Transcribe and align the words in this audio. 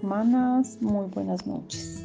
hermanas, 0.00 0.78
muy 0.80 1.06
buenas 1.08 1.46
noches. 1.46 2.02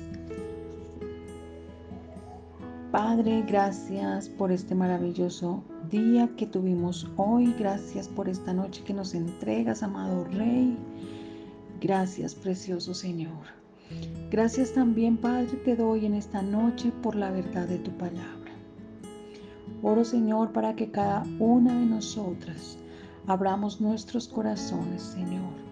Padre, 2.92 3.44
gracias 3.48 4.28
por 4.28 4.52
este 4.52 4.76
maravilloso 4.76 5.64
día 5.90 6.30
que 6.36 6.46
tuvimos 6.46 7.08
hoy. 7.16 7.54
Gracias 7.58 8.10
por 8.10 8.28
esta 8.28 8.54
noche 8.54 8.84
que 8.84 8.94
nos 8.94 9.14
entregas, 9.14 9.82
amado 9.82 10.26
Rey. 10.26 10.78
Gracias, 11.80 12.36
precioso 12.36 12.94
Señor. 12.94 13.46
Gracias 14.30 14.74
también, 14.74 15.16
Padre, 15.16 15.56
te 15.64 15.78
doy 15.78 16.06
en 16.06 16.16
esta 16.16 16.42
noche 16.42 16.92
por 17.02 17.16
la 17.16 17.32
verdad 17.32 17.68
de 17.68 17.78
tu 17.78 17.92
palabra. 17.92 18.52
Oro, 19.82 20.04
Señor, 20.04 20.52
para 20.52 20.76
que 20.76 20.92
cada 20.92 21.24
una 21.40 21.80
de 21.80 21.86
nosotras 21.86 22.78
abramos 23.26 23.80
nuestros 23.80 24.28
corazones, 24.28 25.02
Señor. 25.02 25.65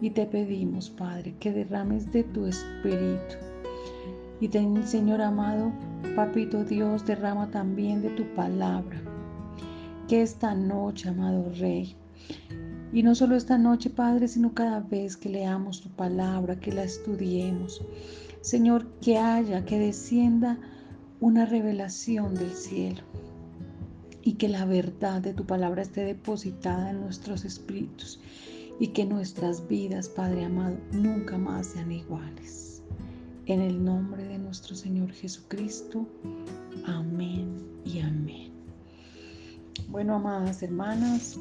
Y 0.00 0.10
te 0.10 0.26
pedimos, 0.26 0.90
Padre, 0.90 1.34
que 1.40 1.52
derrames 1.52 2.12
de 2.12 2.22
tu 2.24 2.46
espíritu. 2.46 3.36
Y 4.40 4.48
ten, 4.48 4.86
Señor 4.86 5.22
amado, 5.22 5.72
Papito 6.14 6.64
Dios, 6.64 7.06
derrama 7.06 7.50
también 7.50 8.02
de 8.02 8.10
tu 8.10 8.24
palabra. 8.34 9.00
Que 10.08 10.22
esta 10.22 10.54
noche, 10.54 11.08
amado 11.08 11.50
Rey, 11.58 11.96
y 12.92 13.02
no 13.02 13.14
solo 13.14 13.36
esta 13.36 13.58
noche, 13.58 13.90
Padre, 13.90 14.28
sino 14.28 14.54
cada 14.54 14.80
vez 14.80 15.16
que 15.16 15.28
leamos 15.28 15.80
tu 15.80 15.88
palabra, 15.88 16.60
que 16.60 16.72
la 16.72 16.84
estudiemos. 16.84 17.82
Señor, 18.40 18.86
que 19.00 19.18
haya, 19.18 19.64
que 19.64 19.78
descienda 19.78 20.58
una 21.20 21.46
revelación 21.46 22.34
del 22.34 22.52
cielo 22.52 23.02
y 24.22 24.34
que 24.34 24.48
la 24.48 24.64
verdad 24.64 25.20
de 25.20 25.34
tu 25.34 25.46
palabra 25.46 25.82
esté 25.82 26.04
depositada 26.04 26.90
en 26.90 27.00
nuestros 27.00 27.44
espíritus 27.44 28.20
y 28.78 28.88
que 28.88 29.04
nuestras 29.04 29.66
vidas, 29.66 30.08
Padre 30.08 30.44
amado, 30.44 30.76
nunca 30.92 31.38
más 31.38 31.68
sean 31.68 31.92
iguales. 31.92 32.82
En 33.46 33.60
el 33.60 33.82
nombre 33.82 34.24
de 34.24 34.38
nuestro 34.38 34.74
Señor 34.74 35.12
Jesucristo. 35.12 36.06
Amén 36.84 37.56
y 37.84 38.00
amén. 38.00 38.52
Bueno, 39.88 40.16
amadas 40.16 40.62
hermanas, 40.62 41.38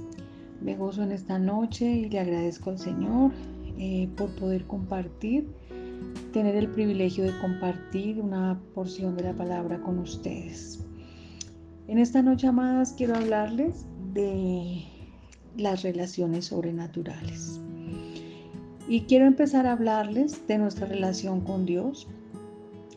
me 0.61 0.75
gozo 0.75 1.03
en 1.03 1.11
esta 1.11 1.39
noche 1.39 1.86
y 1.86 2.09
le 2.09 2.19
agradezco 2.19 2.69
al 2.69 2.80
Señor 2.80 3.31
eh, 3.78 4.08
por 4.16 4.30
poder 4.36 4.66
compartir, 4.66 5.47
tener 6.31 6.56
el 6.56 6.69
privilegio 6.69 7.23
de 7.23 7.38
compartir 7.39 8.22
una 8.22 8.59
porción 8.73 9.17
de 9.17 9.23
la 9.23 9.33
palabra 9.33 9.81
con 9.81 10.00
ustedes. 10.00 10.86
En 11.88 11.97
esta 11.97 12.22
noche, 12.22 12.47
amadas, 12.47 12.94
quiero 12.94 13.16
hablarles 13.16 13.86
de 14.13 14.86
las 15.58 15.84
relaciones 15.84 16.45
sobrenaturales. 16.45 17.59
Y 18.88 19.02
quiero 19.02 19.25
empezar 19.25 19.66
a 19.66 19.72
hablarles 19.72 20.47
de 20.47 20.58
nuestra 20.58 20.88
relación 20.88 21.42
con 21.42 21.66
Dios, 21.66 22.08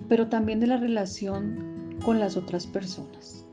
pero 0.09 0.29
también 0.29 0.61
de 0.61 0.67
la 0.67 0.77
relación 0.77 1.97
con 2.05 2.21
las 2.21 2.37
otras 2.37 2.67
personas. 2.67 3.45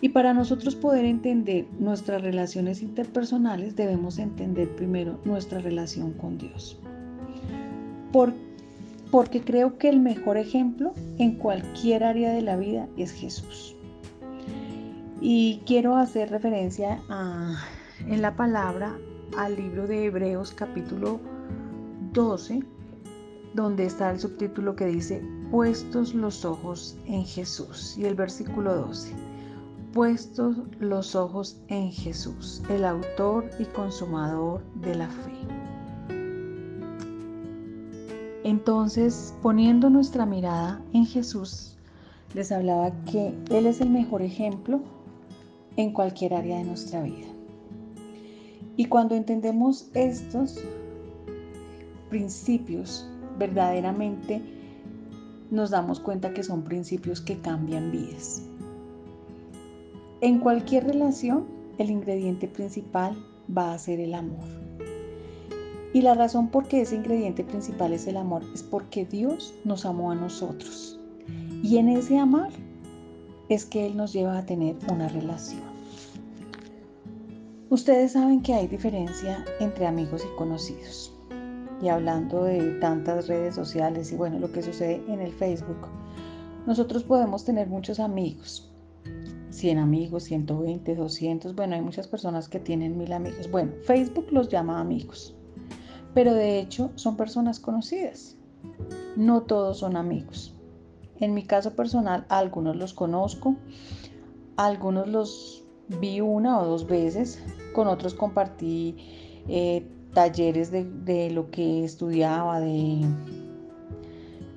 Y 0.00 0.08
para 0.08 0.34
nosotros 0.34 0.74
poder 0.74 1.04
entender 1.04 1.66
nuestras 1.78 2.22
relaciones 2.22 2.82
interpersonales 2.82 3.76
debemos 3.76 4.18
entender 4.18 4.74
primero 4.74 5.20
nuestra 5.24 5.60
relación 5.60 6.12
con 6.12 6.38
Dios. 6.38 6.78
Por, 8.12 8.32
porque 9.10 9.40
creo 9.42 9.78
que 9.78 9.88
el 9.88 10.00
mejor 10.00 10.38
ejemplo 10.38 10.92
en 11.18 11.36
cualquier 11.36 12.02
área 12.02 12.32
de 12.32 12.42
la 12.42 12.56
vida 12.56 12.88
es 12.96 13.12
Jesús. 13.12 13.76
Y 15.20 15.60
quiero 15.66 15.96
hacer 15.96 16.30
referencia 16.30 17.00
a, 17.08 17.62
en 18.06 18.22
la 18.22 18.36
palabra 18.36 18.96
al 19.36 19.56
libro 19.56 19.86
de 19.86 20.06
Hebreos 20.06 20.52
capítulo 20.52 21.20
12, 22.12 22.62
donde 23.54 23.86
está 23.86 24.10
el 24.10 24.20
subtítulo 24.20 24.76
que 24.76 24.86
dice, 24.86 25.22
puestos 25.50 26.14
los 26.14 26.44
ojos 26.44 26.96
en 27.06 27.24
Jesús. 27.24 27.96
Y 27.96 28.04
el 28.04 28.14
versículo 28.14 28.74
12, 28.74 29.14
puestos 29.92 30.56
los 30.80 31.14
ojos 31.14 31.58
en 31.68 31.90
Jesús, 31.90 32.62
el 32.68 32.84
autor 32.84 33.48
y 33.58 33.64
consumador 33.66 34.62
de 34.76 34.94
la 34.94 35.08
fe. 35.08 35.32
Entonces, 38.44 39.34
poniendo 39.40 39.88
nuestra 39.88 40.26
mirada 40.26 40.82
en 40.92 41.06
Jesús, 41.06 41.76
les 42.34 42.50
hablaba 42.50 42.90
que 43.04 43.34
Él 43.50 43.66
es 43.66 43.80
el 43.80 43.90
mejor 43.90 44.22
ejemplo 44.22 44.80
en 45.76 45.92
cualquier 45.92 46.34
área 46.34 46.58
de 46.58 46.64
nuestra 46.64 47.02
vida. 47.02 47.31
Y 48.76 48.86
cuando 48.86 49.14
entendemos 49.14 49.90
estos 49.94 50.62
principios 52.08 53.08
verdaderamente 53.38 54.42
nos 55.50 55.70
damos 55.70 56.00
cuenta 56.00 56.32
que 56.32 56.42
son 56.42 56.62
principios 56.62 57.20
que 57.20 57.38
cambian 57.38 57.90
vidas. 57.90 58.42
En 60.20 60.38
cualquier 60.38 60.84
relación, 60.84 61.46
el 61.78 61.90
ingrediente 61.90 62.48
principal 62.48 63.16
va 63.54 63.74
a 63.74 63.78
ser 63.78 64.00
el 64.00 64.14
amor. 64.14 64.44
Y 65.92 66.00
la 66.00 66.14
razón 66.14 66.48
por 66.48 66.68
qué 66.68 66.82
ese 66.82 66.96
ingrediente 66.96 67.44
principal 67.44 67.92
es 67.92 68.06
el 68.06 68.16
amor 68.16 68.42
es 68.54 68.62
porque 68.62 69.04
Dios 69.04 69.52
nos 69.64 69.84
amó 69.84 70.10
a 70.10 70.14
nosotros. 70.14 70.98
Y 71.62 71.76
en 71.76 71.88
ese 71.88 72.18
amar 72.18 72.50
es 73.48 73.66
que 73.66 73.86
Él 73.86 73.96
nos 73.96 74.12
lleva 74.12 74.38
a 74.38 74.46
tener 74.46 74.76
una 74.90 75.08
relación. 75.08 75.71
Ustedes 77.72 78.12
saben 78.12 78.42
que 78.42 78.52
hay 78.52 78.68
diferencia 78.68 79.46
entre 79.58 79.86
amigos 79.86 80.22
y 80.30 80.36
conocidos 80.36 81.10
y 81.80 81.88
hablando 81.88 82.44
de 82.44 82.72
tantas 82.80 83.28
redes 83.28 83.54
sociales 83.54 84.12
y 84.12 84.16
bueno, 84.16 84.38
lo 84.38 84.52
que 84.52 84.62
sucede 84.62 85.02
en 85.08 85.22
el 85.22 85.32
Facebook, 85.32 85.88
nosotros 86.66 87.02
podemos 87.02 87.46
tener 87.46 87.68
muchos 87.68 87.98
amigos, 87.98 88.70
100 89.48 89.78
amigos, 89.78 90.24
120, 90.24 90.94
200, 90.94 91.54
bueno, 91.56 91.74
hay 91.74 91.80
muchas 91.80 92.06
personas 92.08 92.46
que 92.50 92.60
tienen 92.60 92.98
mil 92.98 93.10
amigos. 93.10 93.50
Bueno, 93.50 93.72
Facebook 93.86 94.26
los 94.32 94.50
llama 94.50 94.78
amigos, 94.78 95.34
pero 96.12 96.34
de 96.34 96.58
hecho 96.58 96.90
son 96.96 97.16
personas 97.16 97.58
conocidas. 97.58 98.36
No 99.16 99.44
todos 99.44 99.78
son 99.78 99.96
amigos. 99.96 100.54
En 101.20 101.32
mi 101.32 101.46
caso 101.46 101.74
personal, 101.74 102.26
algunos 102.28 102.76
los 102.76 102.92
conozco, 102.92 103.56
algunos 104.58 105.08
los 105.08 105.64
vi 106.00 106.20
una 106.20 106.60
o 106.60 106.66
dos 106.66 106.86
veces, 106.86 107.42
con 107.72 107.88
otros 107.88 108.14
compartí 108.14 108.96
eh, 109.48 109.86
talleres 110.14 110.70
de, 110.70 111.30
lo 111.30 111.50
que 111.50 111.84
estudiaba, 111.84 112.60
de 112.60 113.00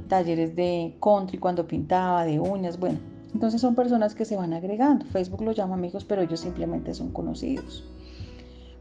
talleres 0.07 0.55
de 0.55 0.95
country 1.01 1.37
cuando 1.37 1.67
pintaba, 1.67 2.25
de 2.25 2.39
uñas, 2.39 2.79
bueno. 2.79 2.99
Entonces 3.33 3.59
son 3.59 3.75
personas 3.75 4.15
que 4.15 4.23
se 4.23 4.37
van 4.37 4.53
agregando. 4.53 5.05
Facebook 5.05 5.41
los 5.41 5.57
llama 5.57 5.75
amigos, 5.75 6.05
pero 6.05 6.21
ellos 6.21 6.39
simplemente 6.39 6.93
son 6.93 7.11
conocidos. 7.11 7.83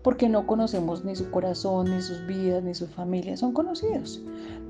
Porque 0.03 0.29
no 0.29 0.47
conocemos 0.47 1.05
ni 1.05 1.17
su 1.17 1.31
corazón, 1.31 1.91
ni 1.91 2.03
sus 2.03 2.25
vidas, 2.27 2.63
ni 2.63 2.75
su 2.75 2.87
familia, 2.87 3.37
son 3.37 3.53
conocidos. 3.53 4.23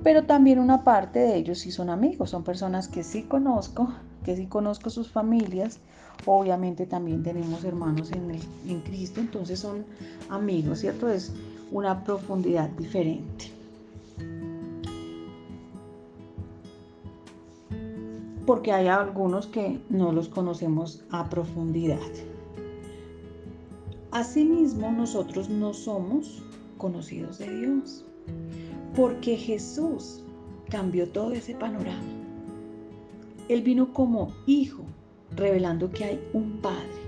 Pero 0.03 0.25
también 0.25 0.59
una 0.59 0.85
parte 0.85 1.19
de 1.19 1.37
ellos 1.37 1.59
sí 1.59 1.71
son 1.71 1.91
amigos, 1.91 2.31
son 2.31 2.45
personas 2.45 2.89
que 2.89 3.03
sí 3.03 3.25
conozco, 3.25 3.93
que 4.25 4.37
sí 4.37 4.47
conozco 4.47 4.91
sus 4.91 5.09
familias. 5.11 5.79
Obviamente 6.27 6.87
también 6.87 7.23
tenemos 7.23 7.65
hermanos 7.65 8.11
en, 8.12 8.31
en 8.69 8.81
Cristo, 8.81 9.21
entonces 9.21 9.61
son 9.61 9.85
amigos, 10.31 10.81
¿cierto? 10.81 11.09
Es 11.09 11.33
una 11.71 12.03
profundidad 12.05 12.69
diferente. 12.71 13.51
Porque 18.47 18.73
hay 18.73 18.89
algunos 18.89 19.47
que 19.47 19.81
no 19.89 20.13
los 20.13 20.29
conocemos 20.29 21.03
a 21.11 21.29
profundidad. 21.29 21.99
Asimismo, 24.11 24.93
nosotros 24.93 25.48
no 25.48 25.75
somos 25.75 26.43
conocidos 26.78 27.39
de 27.39 27.59
Dios, 27.59 28.04
porque 28.95 29.37
Jesús 29.37 30.22
cambió 30.71 31.09
todo 31.09 31.33
ese 31.33 31.54
panorama. 31.54 32.14
Él 33.49 33.61
vino 33.61 33.93
como 33.93 34.33
hijo, 34.47 34.85
revelando 35.37 35.91
que 35.91 36.05
hay 36.05 36.29
un 36.33 36.61
Padre. 36.63 37.05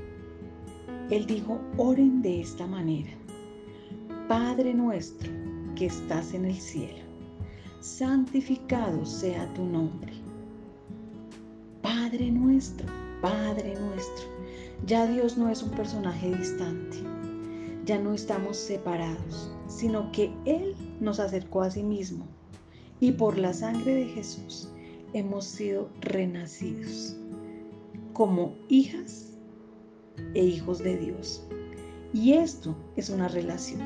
Él 1.11 1.27
dijo, 1.27 1.59
oren 1.79 2.21
de 2.21 2.43
esta 2.43 2.67
manera. 2.67 3.11
Padre 4.29 4.75
nuestro 4.75 5.33
que 5.77 5.87
estás 5.87 6.35
en 6.35 6.45
el 6.45 6.57
cielo, 6.57 7.05
santificado 7.81 9.07
sea 9.07 9.53
tu 9.55 9.65
nombre. 9.65 10.13
Padre 11.81 12.31
nuestro, 12.31 12.87
Padre 13.23 13.75
nuestro. 13.81 14.27
Ya 14.85 15.07
Dios 15.07 15.39
no 15.39 15.49
es 15.49 15.63
un 15.63 15.71
personaje 15.71 16.35
distante, 16.35 16.99
ya 17.87 17.99
no 17.99 18.13
estamos 18.13 18.59
separados, 18.59 19.51
sino 19.69 20.13
que 20.13 20.31
Él 20.45 20.75
nos 21.01 21.19
acercó 21.19 21.63
a 21.63 21.71
sí 21.71 21.83
mismo 21.83 22.27
y 23.01 23.13
por 23.13 23.39
la 23.39 23.55
sangre 23.55 23.95
de 23.95 24.07
Jesús 24.07 24.71
hemos 25.17 25.47
sido 25.47 25.89
renacidos 26.03 27.17
como 28.13 28.55
hijas 28.69 29.33
e 30.35 30.45
hijos 30.45 30.79
de 30.81 30.99
Dios. 30.99 31.43
Y 32.13 32.35
esto 32.35 32.77
es 32.97 33.09
una 33.09 33.27
relación. 33.29 33.81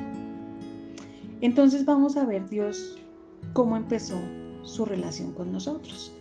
Entonces 1.39 1.85
vamos 1.85 2.17
a 2.17 2.25
ver 2.25 2.49
Dios 2.49 2.97
cómo 3.53 3.77
empezó 3.77 4.19
su 4.63 4.83
relación 4.83 5.31
con 5.31 5.53
nosotros. 5.53 6.11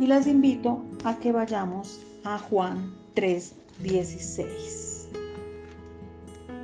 Y 0.00 0.06
las 0.06 0.26
invito 0.26 0.82
a 1.04 1.18
que 1.18 1.32
vayamos 1.32 2.00
a 2.24 2.38
Juan 2.38 2.94
3:16. 3.14 5.08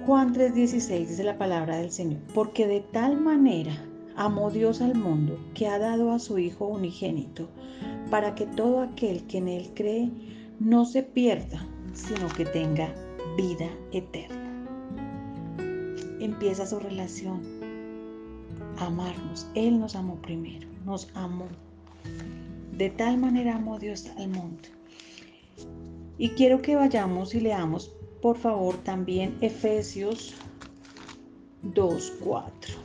Juan 0.06 0.32
3:16 0.32 1.08
dice 1.08 1.24
la 1.24 1.36
palabra 1.36 1.76
del 1.76 1.90
Señor, 1.90 2.22
porque 2.32 2.66
de 2.66 2.80
tal 2.80 3.20
manera 3.20 3.86
amó 4.17 4.50
Dios 4.50 4.81
al 4.81 4.94
mundo 4.94 5.38
que 5.55 5.67
ha 5.67 5.79
dado 5.79 6.12
a 6.12 6.19
su 6.19 6.38
Hijo 6.38 6.67
unigénito, 6.67 7.49
para 8.11 8.35
que 8.35 8.47
todo 8.47 8.82
aquel 8.82 9.26
que 9.26 9.38
en 9.38 9.49
Él 9.49 9.70
cree 9.75 10.11
no 10.61 10.85
se 10.85 11.03
pierda, 11.03 11.67
sino 11.93 12.29
que 12.29 12.44
tenga 12.44 12.94
vida 13.37 13.69
eterna. 13.93 14.37
Empieza 16.20 16.67
su 16.67 16.79
relación, 16.79 17.43
amarnos. 18.79 19.47
Él 19.55 19.81
nos 19.81 19.97
amó 19.97 20.17
primero, 20.17 20.69
nos 20.85 21.09
amó. 21.14 21.47
De 22.76 22.91
tal 22.91 23.19
manera 23.19 23.56
amó 23.56 23.79
Dios 23.79 24.06
al 24.17 24.29
mundo. 24.29 24.69
Y 26.19 26.31
quiero 26.31 26.62
que 26.62 26.76
vayamos 26.76 27.35
y 27.35 27.41
leamos, 27.41 27.93
por 28.20 28.37
favor, 28.37 28.76
también 28.85 29.37
Efesios 29.41 30.35
2.4. 31.64 32.81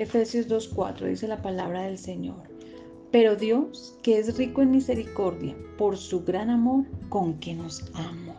Efesios 0.00 0.48
2.4 0.48 1.08
dice 1.08 1.28
la 1.28 1.42
palabra 1.42 1.82
del 1.82 1.98
Señor. 1.98 2.44
Pero 3.12 3.36
Dios, 3.36 3.98
que 4.02 4.18
es 4.18 4.38
rico 4.38 4.62
en 4.62 4.70
misericordia, 4.70 5.54
por 5.76 5.98
su 5.98 6.24
gran 6.24 6.48
amor 6.48 6.86
con 7.10 7.34
que 7.38 7.52
nos 7.52 7.84
amó. 7.92 8.34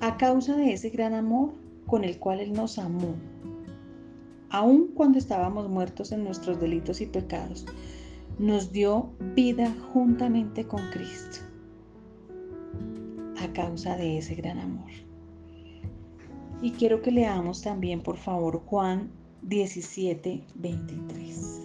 A 0.00 0.16
causa 0.18 0.54
de 0.54 0.72
ese 0.72 0.90
gran 0.90 1.14
amor 1.14 1.50
con 1.84 2.04
el 2.04 2.20
cual 2.20 2.38
Él 2.38 2.52
nos 2.52 2.78
amó, 2.78 3.16
aun 4.50 4.86
cuando 4.94 5.18
estábamos 5.18 5.68
muertos 5.68 6.12
en 6.12 6.22
nuestros 6.22 6.60
delitos 6.60 7.00
y 7.00 7.06
pecados, 7.06 7.66
nos 8.38 8.70
dio 8.70 9.10
vida 9.34 9.74
juntamente 9.92 10.64
con 10.64 10.80
Cristo. 10.92 11.38
A 13.40 13.52
causa 13.52 13.96
de 13.96 14.18
ese 14.18 14.36
gran 14.36 14.60
amor. 14.60 15.05
Y 16.62 16.72
quiero 16.72 17.02
que 17.02 17.10
leamos 17.10 17.62
también, 17.62 18.02
por 18.02 18.16
favor, 18.16 18.62
Juan 18.66 19.10
17, 19.42 20.42
23. 20.54 21.62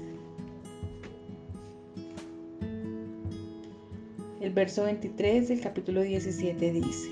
El 4.42 4.54
verso 4.54 4.84
23 4.84 5.48
del 5.48 5.62
capítulo 5.62 6.02
17 6.02 6.74
dice, 6.74 7.10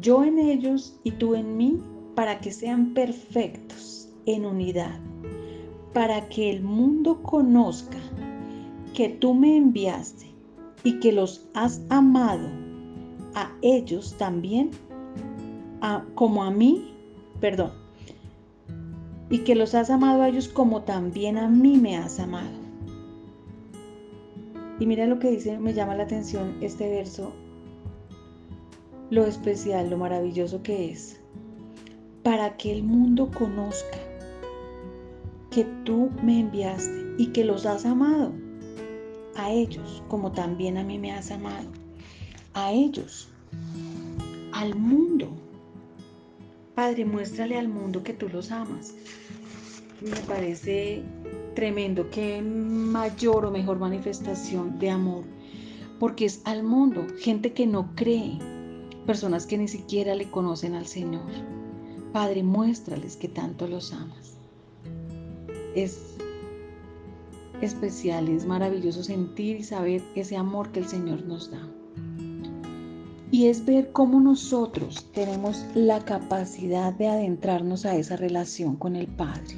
Yo 0.00 0.24
en 0.24 0.38
ellos 0.38 0.98
y 1.04 1.10
tú 1.10 1.34
en 1.34 1.56
mí, 1.56 1.82
para 2.14 2.40
que 2.40 2.52
sean 2.52 2.94
perfectos 2.94 4.08
en 4.26 4.46
unidad, 4.46 4.98
para 5.92 6.28
que 6.28 6.50
el 6.50 6.62
mundo 6.62 7.22
conozca 7.22 7.98
que 8.94 9.08
tú 9.08 9.34
me 9.34 9.56
enviaste 9.56 10.26
y 10.84 10.98
que 11.00 11.12
los 11.12 11.48
has 11.54 11.82
amado 11.88 12.48
a 13.34 13.52
ellos 13.62 14.14
también, 14.18 14.70
como 16.14 16.44
a 16.44 16.50
mí, 16.50 16.94
perdón, 17.40 17.72
y 19.30 19.38
que 19.38 19.54
los 19.54 19.74
has 19.74 19.90
amado 19.90 20.22
a 20.22 20.28
ellos 20.28 20.48
como 20.48 20.82
también 20.82 21.38
a 21.38 21.48
mí 21.48 21.76
me 21.76 21.96
has 21.96 22.20
amado. 22.20 22.62
Y 24.78 24.86
mira 24.86 25.06
lo 25.06 25.18
que 25.18 25.30
dice, 25.30 25.58
me 25.58 25.74
llama 25.74 25.94
la 25.94 26.04
atención 26.04 26.56
este 26.60 26.88
verso, 26.88 27.32
lo 29.10 29.26
especial, 29.26 29.90
lo 29.90 29.98
maravilloso 29.98 30.62
que 30.62 30.90
es, 30.90 31.20
para 32.22 32.56
que 32.56 32.72
el 32.72 32.82
mundo 32.82 33.30
conozca 33.36 33.98
que 35.50 35.64
tú 35.84 36.10
me 36.22 36.40
enviaste 36.40 37.14
y 37.18 37.26
que 37.28 37.44
los 37.44 37.66
has 37.66 37.84
amado 37.84 38.32
a 39.36 39.50
ellos 39.50 40.02
como 40.08 40.32
también 40.32 40.78
a 40.78 40.84
mí 40.84 40.98
me 40.98 41.12
has 41.12 41.30
amado, 41.30 41.68
a 42.54 42.72
ellos, 42.72 43.28
al 44.52 44.74
mundo. 44.74 45.41
Padre, 46.74 47.04
muéstrale 47.04 47.58
al 47.58 47.68
mundo 47.68 48.02
que 48.02 48.14
tú 48.14 48.30
los 48.30 48.50
amas. 48.50 48.94
Me 50.00 50.16
parece 50.26 51.02
tremendo, 51.54 52.08
qué 52.10 52.40
mayor 52.40 53.44
o 53.44 53.50
mejor 53.50 53.78
manifestación 53.78 54.78
de 54.78 54.88
amor, 54.88 55.24
porque 56.00 56.24
es 56.24 56.40
al 56.44 56.62
mundo, 56.62 57.06
gente 57.18 57.52
que 57.52 57.66
no 57.66 57.94
cree, 57.94 58.38
personas 59.06 59.46
que 59.46 59.58
ni 59.58 59.68
siquiera 59.68 60.14
le 60.14 60.30
conocen 60.30 60.74
al 60.74 60.86
Señor. 60.86 61.30
Padre, 62.12 62.42
muéstrales 62.42 63.16
que 63.16 63.28
tanto 63.28 63.68
los 63.68 63.92
amas. 63.92 64.38
Es 65.74 66.16
especial, 67.60 68.28
es 68.28 68.46
maravilloso 68.46 69.04
sentir 69.04 69.56
y 69.56 69.64
saber 69.64 70.02
ese 70.14 70.38
amor 70.38 70.72
que 70.72 70.80
el 70.80 70.86
Señor 70.86 71.22
nos 71.24 71.50
da 71.50 71.68
y 73.32 73.46
es 73.46 73.64
ver 73.64 73.92
cómo 73.92 74.20
nosotros 74.20 75.08
tenemos 75.14 75.64
la 75.74 76.04
capacidad 76.04 76.92
de 76.92 77.08
adentrarnos 77.08 77.86
a 77.86 77.96
esa 77.96 78.14
relación 78.14 78.76
con 78.76 78.94
el 78.94 79.06
Padre. 79.06 79.56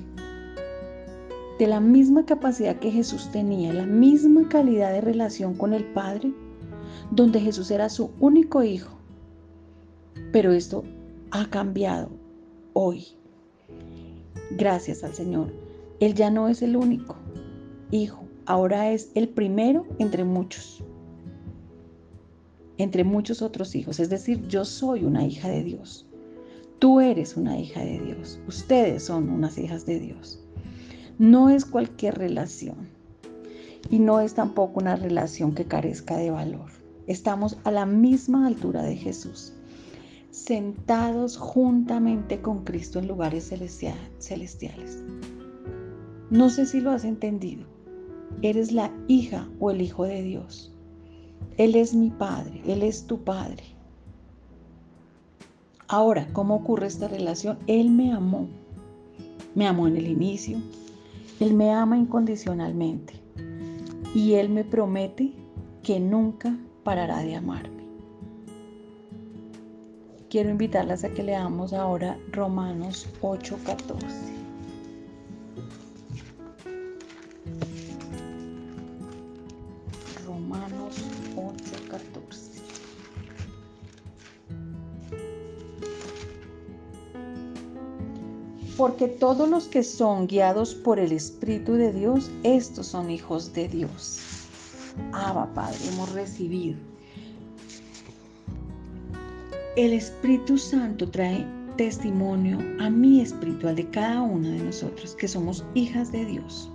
De 1.59 1.67
la 1.67 1.81
misma 1.81 2.25
capacidad 2.25 2.77
que 2.77 2.93
Jesús 2.93 3.29
tenía, 3.33 3.73
la 3.73 3.85
misma 3.85 4.49
calidad 4.49 4.93
de 4.93 5.01
relación 5.01 5.55
con 5.55 5.75
el 5.75 5.85
Padre, 5.87 6.33
donde 7.11 7.41
Jesús 7.41 7.73
era 7.73 7.89
su 7.89 8.13
único 8.21 8.63
hijo. 8.63 8.97
Pero 10.33 10.53
esto 10.53 10.85
ha 11.33 11.51
cambiado 11.51 12.11
hoy. 12.75 13.09
Gracias 14.53 15.03
al 15.03 15.15
Señor. 15.15 15.53
Él 15.99 16.15
ya 16.15 16.31
no 16.31 16.49
es 16.49 16.63
el 16.63 16.77
único 16.77 17.17
hijo, 17.91 18.23
ahora 18.47 18.93
es 18.93 19.11
el 19.17 19.29
primero 19.29 19.85
entre 19.99 20.23
muchos 20.23 20.85
entre 22.79 23.05
muchos 23.05 23.43
otros 23.43 23.75
hijos. 23.75 24.01
Es 24.01 24.11
decir, 24.11 24.47
yo 24.49 24.65
soy 24.65 25.05
una 25.05 25.25
hija 25.25 25.49
de 25.49 25.63
Dios. 25.63 26.07
Tú 26.79 27.01
eres 27.01 27.37
una 27.37 27.59
hija 27.59 27.81
de 27.81 28.01
Dios. 28.01 28.41
Ustedes 28.47 29.05
son 29.05 29.31
unas 29.31 29.57
hijas 29.59 29.87
de 29.87 30.01
Dios. 30.01 30.41
No 31.19 31.49
es 31.49 31.65
cualquier 31.65 32.19
relación. 32.19 32.89
Y 33.91 33.99
no 33.99 34.21
es 34.21 34.35
tampoco 34.35 34.81
una 34.81 34.97
relación 34.97 35.55
que 35.55 35.67
carezca 35.67 36.17
de 36.17 36.31
valor. 36.31 36.71
Estamos 37.07 37.59
a 37.65 37.71
la 37.71 37.85
misma 37.85 38.47
altura 38.47 38.83
de 38.83 38.97
Jesús, 38.97 39.53
sentados 40.31 41.37
juntamente 41.37 42.41
con 42.41 42.65
Cristo 42.65 42.99
en 42.99 43.09
lugares 43.09 43.49
celestiales. 43.49 45.05
No 46.31 46.49
sé 46.49 46.65
si 46.65 46.81
lo 46.81 46.91
has 46.91 47.05
entendido. 47.05 47.67
Eres 48.41 48.73
la 48.73 48.91
hija 49.07 49.49
o 49.61 49.71
el 49.71 49.83
hijo 49.83 50.05
de 50.05 50.23
Dios. 50.23 50.74
Él 51.57 51.77
es 51.77 51.95
mi 51.95 52.11
Padre, 52.11 52.63
Él 52.67 52.83
es 52.83 53.07
tu 53.07 53.23
Padre. 53.23 53.63
Ahora, 55.87 56.27
¿cómo 56.33 56.57
ocurre 56.57 56.87
esta 56.89 57.07
relación? 57.07 57.59
Él 57.67 57.91
me 57.91 58.13
amó. 58.13 58.49
Me 59.55 59.69
amó 59.69 59.87
en 59.87 59.97
el 59.97 60.09
inicio. 60.09 60.59
Él 61.39 61.55
me 61.55 61.71
ama 61.71 61.97
incondicionalmente. 61.97 63.15
Y 64.15 64.35
Él 64.35 64.49
me 64.49 64.65
promete 64.65 65.33
que 65.85 66.01
nunca 66.01 66.57
parará 66.83 67.21
de 67.21 67.37
amarme. 67.37 67.85
Quiero 70.29 70.51
invitarlas 70.51 71.05
a 71.05 71.11
que 71.11 71.23
leamos 71.23 71.73
ahora 71.73 72.19
Romanos 72.33 73.09
8:14. 73.21 74.34
Porque 88.77 89.07
todos 89.07 89.49
los 89.49 89.69
que 89.69 89.85
son 89.85 90.27
guiados 90.27 90.75
por 90.75 90.99
el 90.99 91.13
Espíritu 91.13 91.75
de 91.75 91.93
Dios, 91.93 92.31
estos 92.43 92.89
son 92.89 93.09
hijos 93.09 93.53
de 93.53 93.69
Dios. 93.69 94.21
Abba, 95.13 95.53
Padre, 95.55 95.79
hemos 95.93 96.13
recibido. 96.13 96.77
El 99.77 99.93
Espíritu 99.93 100.59
Santo 100.59 101.09
trae 101.09 101.47
testimonio 101.77 102.59
a 102.81 102.91
mi 102.91 103.21
espiritual 103.21 103.77
de 103.77 103.89
cada 103.91 104.23
una 104.23 104.51
de 104.51 104.59
nosotros, 104.59 105.15
que 105.15 105.29
somos 105.29 105.65
hijas 105.75 106.11
de 106.11 106.25
Dios. 106.25 106.71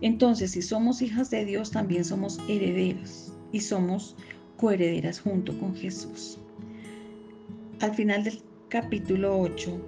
Entonces, 0.00 0.52
si 0.52 0.62
somos 0.62 1.02
hijas 1.02 1.30
de 1.30 1.44
Dios, 1.44 1.70
también 1.70 2.04
somos 2.04 2.38
herederos 2.48 3.31
y 3.52 3.60
somos 3.60 4.16
coherederas 4.56 5.20
junto 5.20 5.56
con 5.58 5.76
Jesús. 5.76 6.38
Al 7.80 7.94
final 7.94 8.24
del 8.24 8.40
capítulo 8.68 9.38
8, 9.38 9.80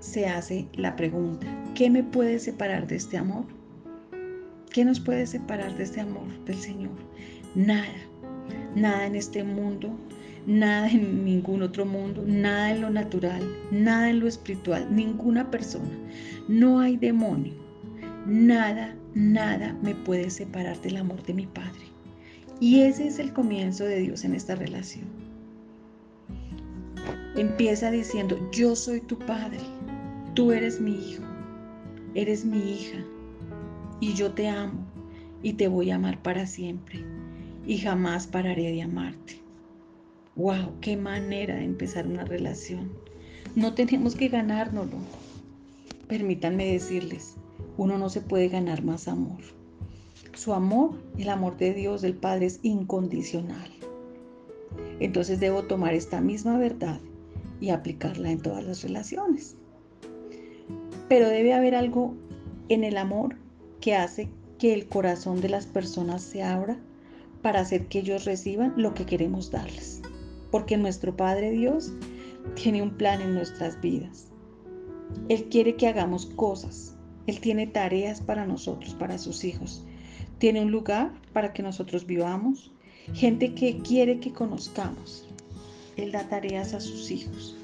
se 0.00 0.26
hace 0.26 0.68
la 0.74 0.96
pregunta, 0.96 1.46
¿qué 1.74 1.90
me 1.90 2.02
puede 2.02 2.38
separar 2.38 2.86
de 2.86 2.96
este 2.96 3.16
amor? 3.16 3.44
¿Qué 4.70 4.84
nos 4.84 5.00
puede 5.00 5.26
separar 5.26 5.76
de 5.76 5.84
este 5.84 6.00
amor 6.00 6.26
del 6.44 6.56
Señor? 6.56 6.92
Nada, 7.54 7.94
nada 8.74 9.06
en 9.06 9.14
este 9.14 9.42
mundo, 9.44 9.96
nada 10.46 10.90
en 10.90 11.24
ningún 11.24 11.62
otro 11.62 11.86
mundo, 11.86 12.22
nada 12.26 12.70
en 12.72 12.82
lo 12.82 12.90
natural, 12.90 13.42
nada 13.70 14.10
en 14.10 14.20
lo 14.20 14.28
espiritual, 14.28 14.86
ninguna 14.94 15.50
persona. 15.50 15.90
No 16.48 16.80
hay 16.80 16.96
demonio. 16.96 17.54
Nada, 18.26 18.94
nada 19.14 19.76
me 19.82 19.94
puede 19.94 20.28
separar 20.28 20.80
del 20.82 20.96
amor 20.96 21.22
de 21.22 21.34
mi 21.34 21.46
Padre. 21.46 21.93
Y 22.60 22.80
ese 22.80 23.08
es 23.08 23.18
el 23.18 23.32
comienzo 23.32 23.84
de 23.84 24.00
Dios 24.00 24.24
en 24.24 24.34
esta 24.34 24.54
relación. 24.54 25.04
Empieza 27.36 27.90
diciendo, 27.90 28.38
yo 28.52 28.76
soy 28.76 29.00
tu 29.00 29.18
Padre, 29.18 29.58
tú 30.34 30.52
eres 30.52 30.80
mi 30.80 30.92
hijo, 30.92 31.24
eres 32.14 32.44
mi 32.44 32.58
hija, 32.58 33.04
y 34.00 34.14
yo 34.14 34.32
te 34.32 34.48
amo 34.48 34.86
y 35.42 35.54
te 35.54 35.66
voy 35.66 35.90
a 35.90 35.96
amar 35.96 36.22
para 36.22 36.46
siempre, 36.46 37.04
y 37.66 37.78
jamás 37.78 38.26
pararé 38.28 38.70
de 38.70 38.82
amarte. 38.82 39.40
¡Wow! 40.36 40.80
¡Qué 40.80 40.96
manera 40.96 41.56
de 41.56 41.64
empezar 41.64 42.06
una 42.06 42.24
relación! 42.24 42.92
No 43.56 43.74
tenemos 43.74 44.14
que 44.14 44.28
ganárnoslo. 44.28 44.98
Permítanme 46.08 46.66
decirles, 46.66 47.36
uno 47.76 47.98
no 47.98 48.08
se 48.08 48.20
puede 48.20 48.48
ganar 48.48 48.82
más 48.84 49.08
amor. 49.08 49.40
Su 50.34 50.52
amor, 50.52 50.92
el 51.18 51.28
amor 51.28 51.56
de 51.56 51.74
Dios, 51.74 52.02
del 52.02 52.14
Padre, 52.14 52.46
es 52.46 52.60
incondicional. 52.62 53.70
Entonces 55.00 55.40
debo 55.40 55.64
tomar 55.64 55.94
esta 55.94 56.20
misma 56.20 56.58
verdad 56.58 57.00
y 57.60 57.70
aplicarla 57.70 58.30
en 58.30 58.40
todas 58.40 58.64
las 58.64 58.82
relaciones. 58.82 59.56
Pero 61.08 61.28
debe 61.28 61.52
haber 61.52 61.74
algo 61.74 62.14
en 62.68 62.84
el 62.84 62.96
amor 62.96 63.36
que 63.80 63.94
hace 63.94 64.28
que 64.58 64.72
el 64.72 64.88
corazón 64.88 65.40
de 65.40 65.48
las 65.48 65.66
personas 65.66 66.22
se 66.22 66.42
abra 66.42 66.78
para 67.42 67.60
hacer 67.60 67.86
que 67.86 68.00
ellos 68.00 68.24
reciban 68.24 68.74
lo 68.76 68.94
que 68.94 69.06
queremos 69.06 69.50
darles 69.50 70.02
porque 70.54 70.76
nuestro 70.76 71.16
Padre 71.16 71.50
Dios 71.50 71.92
tiene 72.54 72.80
un 72.80 72.96
plan 72.96 73.20
en 73.20 73.34
nuestras 73.34 73.80
vidas. 73.80 74.28
Él 75.28 75.48
quiere 75.48 75.74
que 75.74 75.88
hagamos 75.88 76.26
cosas. 76.26 76.96
Él 77.26 77.40
tiene 77.40 77.66
tareas 77.66 78.20
para 78.20 78.46
nosotros, 78.46 78.94
para 78.94 79.18
sus 79.18 79.42
hijos. 79.42 79.84
Tiene 80.38 80.62
un 80.62 80.70
lugar 80.70 81.12
para 81.32 81.52
que 81.52 81.62
nosotros 81.62 82.06
vivamos. 82.06 82.72
Gente 83.12 83.54
que 83.54 83.78
quiere 83.78 84.20
que 84.20 84.32
conozcamos. 84.32 85.28
Él 85.96 86.12
da 86.12 86.28
tareas 86.28 86.74
a 86.74 86.80
sus 86.80 87.10
hijos. 87.10 87.56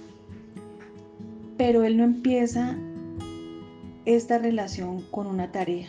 Pero 1.57 1.85
Él 1.85 1.97
no 1.97 2.05
empieza 2.05 2.77
esta 4.05 4.39
relación 4.39 5.03
con 5.11 5.27
una 5.27 5.53
tarea. 5.53 5.89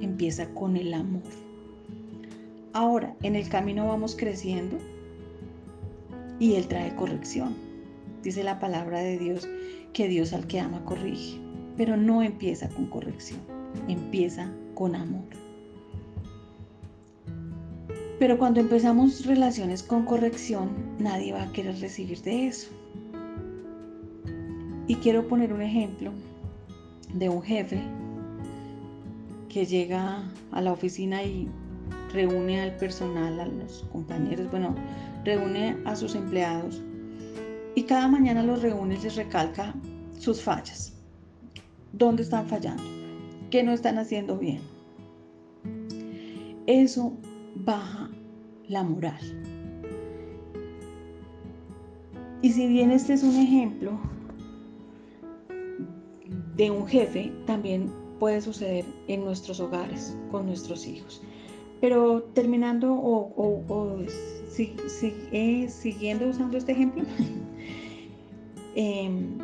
Empieza 0.00 0.48
con 0.54 0.76
el 0.76 0.94
amor. 0.94 1.22
Ahora, 2.72 3.14
en 3.22 3.36
el 3.36 3.48
camino 3.48 3.86
vamos 3.86 4.16
creciendo 4.16 4.78
y 6.38 6.54
Él 6.54 6.66
trae 6.66 6.94
corrección. 6.96 7.54
Dice 8.22 8.42
la 8.42 8.58
palabra 8.58 9.00
de 9.00 9.18
Dios 9.18 9.48
que 9.92 10.08
Dios 10.08 10.32
al 10.32 10.46
que 10.46 10.60
ama 10.60 10.84
corrige, 10.84 11.38
pero 11.76 11.96
no 11.96 12.22
empieza 12.22 12.68
con 12.68 12.86
corrección, 12.86 13.40
empieza 13.88 14.50
con 14.74 14.94
amor. 14.94 15.24
Pero 18.22 18.38
cuando 18.38 18.60
empezamos 18.60 19.26
relaciones 19.26 19.82
con 19.82 20.04
corrección, 20.04 20.70
nadie 21.00 21.32
va 21.32 21.42
a 21.42 21.52
querer 21.52 21.80
recibir 21.80 22.22
de 22.22 22.46
eso. 22.46 22.70
Y 24.86 24.94
quiero 24.94 25.26
poner 25.26 25.52
un 25.52 25.60
ejemplo 25.60 26.12
de 27.14 27.28
un 27.28 27.42
jefe 27.42 27.82
que 29.48 29.66
llega 29.66 30.22
a 30.52 30.60
la 30.60 30.70
oficina 30.70 31.24
y 31.24 31.48
reúne 32.12 32.60
al 32.60 32.76
personal, 32.76 33.40
a 33.40 33.46
los 33.46 33.84
compañeros, 33.90 34.48
bueno, 34.52 34.76
reúne 35.24 35.76
a 35.84 35.96
sus 35.96 36.14
empleados 36.14 36.80
y 37.74 37.82
cada 37.82 38.06
mañana 38.06 38.44
los 38.44 38.62
reúne 38.62 38.94
y 38.94 39.02
les 39.02 39.16
recalca 39.16 39.74
sus 40.16 40.40
fallas. 40.40 40.92
¿Dónde 41.92 42.22
están 42.22 42.46
fallando? 42.46 42.84
¿Qué 43.50 43.64
no 43.64 43.72
están 43.72 43.98
haciendo 43.98 44.38
bien? 44.38 44.60
Eso 46.68 47.16
baja 47.54 48.10
la 48.68 48.82
moral. 48.82 49.20
Y 52.42 52.50
si 52.50 52.66
bien 52.66 52.90
este 52.90 53.12
es 53.12 53.22
un 53.22 53.36
ejemplo 53.36 53.98
de 56.56 56.70
un 56.70 56.86
jefe, 56.86 57.32
también 57.46 57.90
puede 58.18 58.40
suceder 58.40 58.84
en 59.08 59.24
nuestros 59.24 59.60
hogares, 59.60 60.16
con 60.30 60.46
nuestros 60.46 60.86
hijos. 60.86 61.22
Pero 61.80 62.22
terminando 62.34 62.92
o, 62.92 63.98
eh, 65.32 65.66
siguiendo 65.68 66.28
usando 66.28 66.56
este 66.56 66.72
ejemplo, 66.72 67.04
em, 68.74 69.38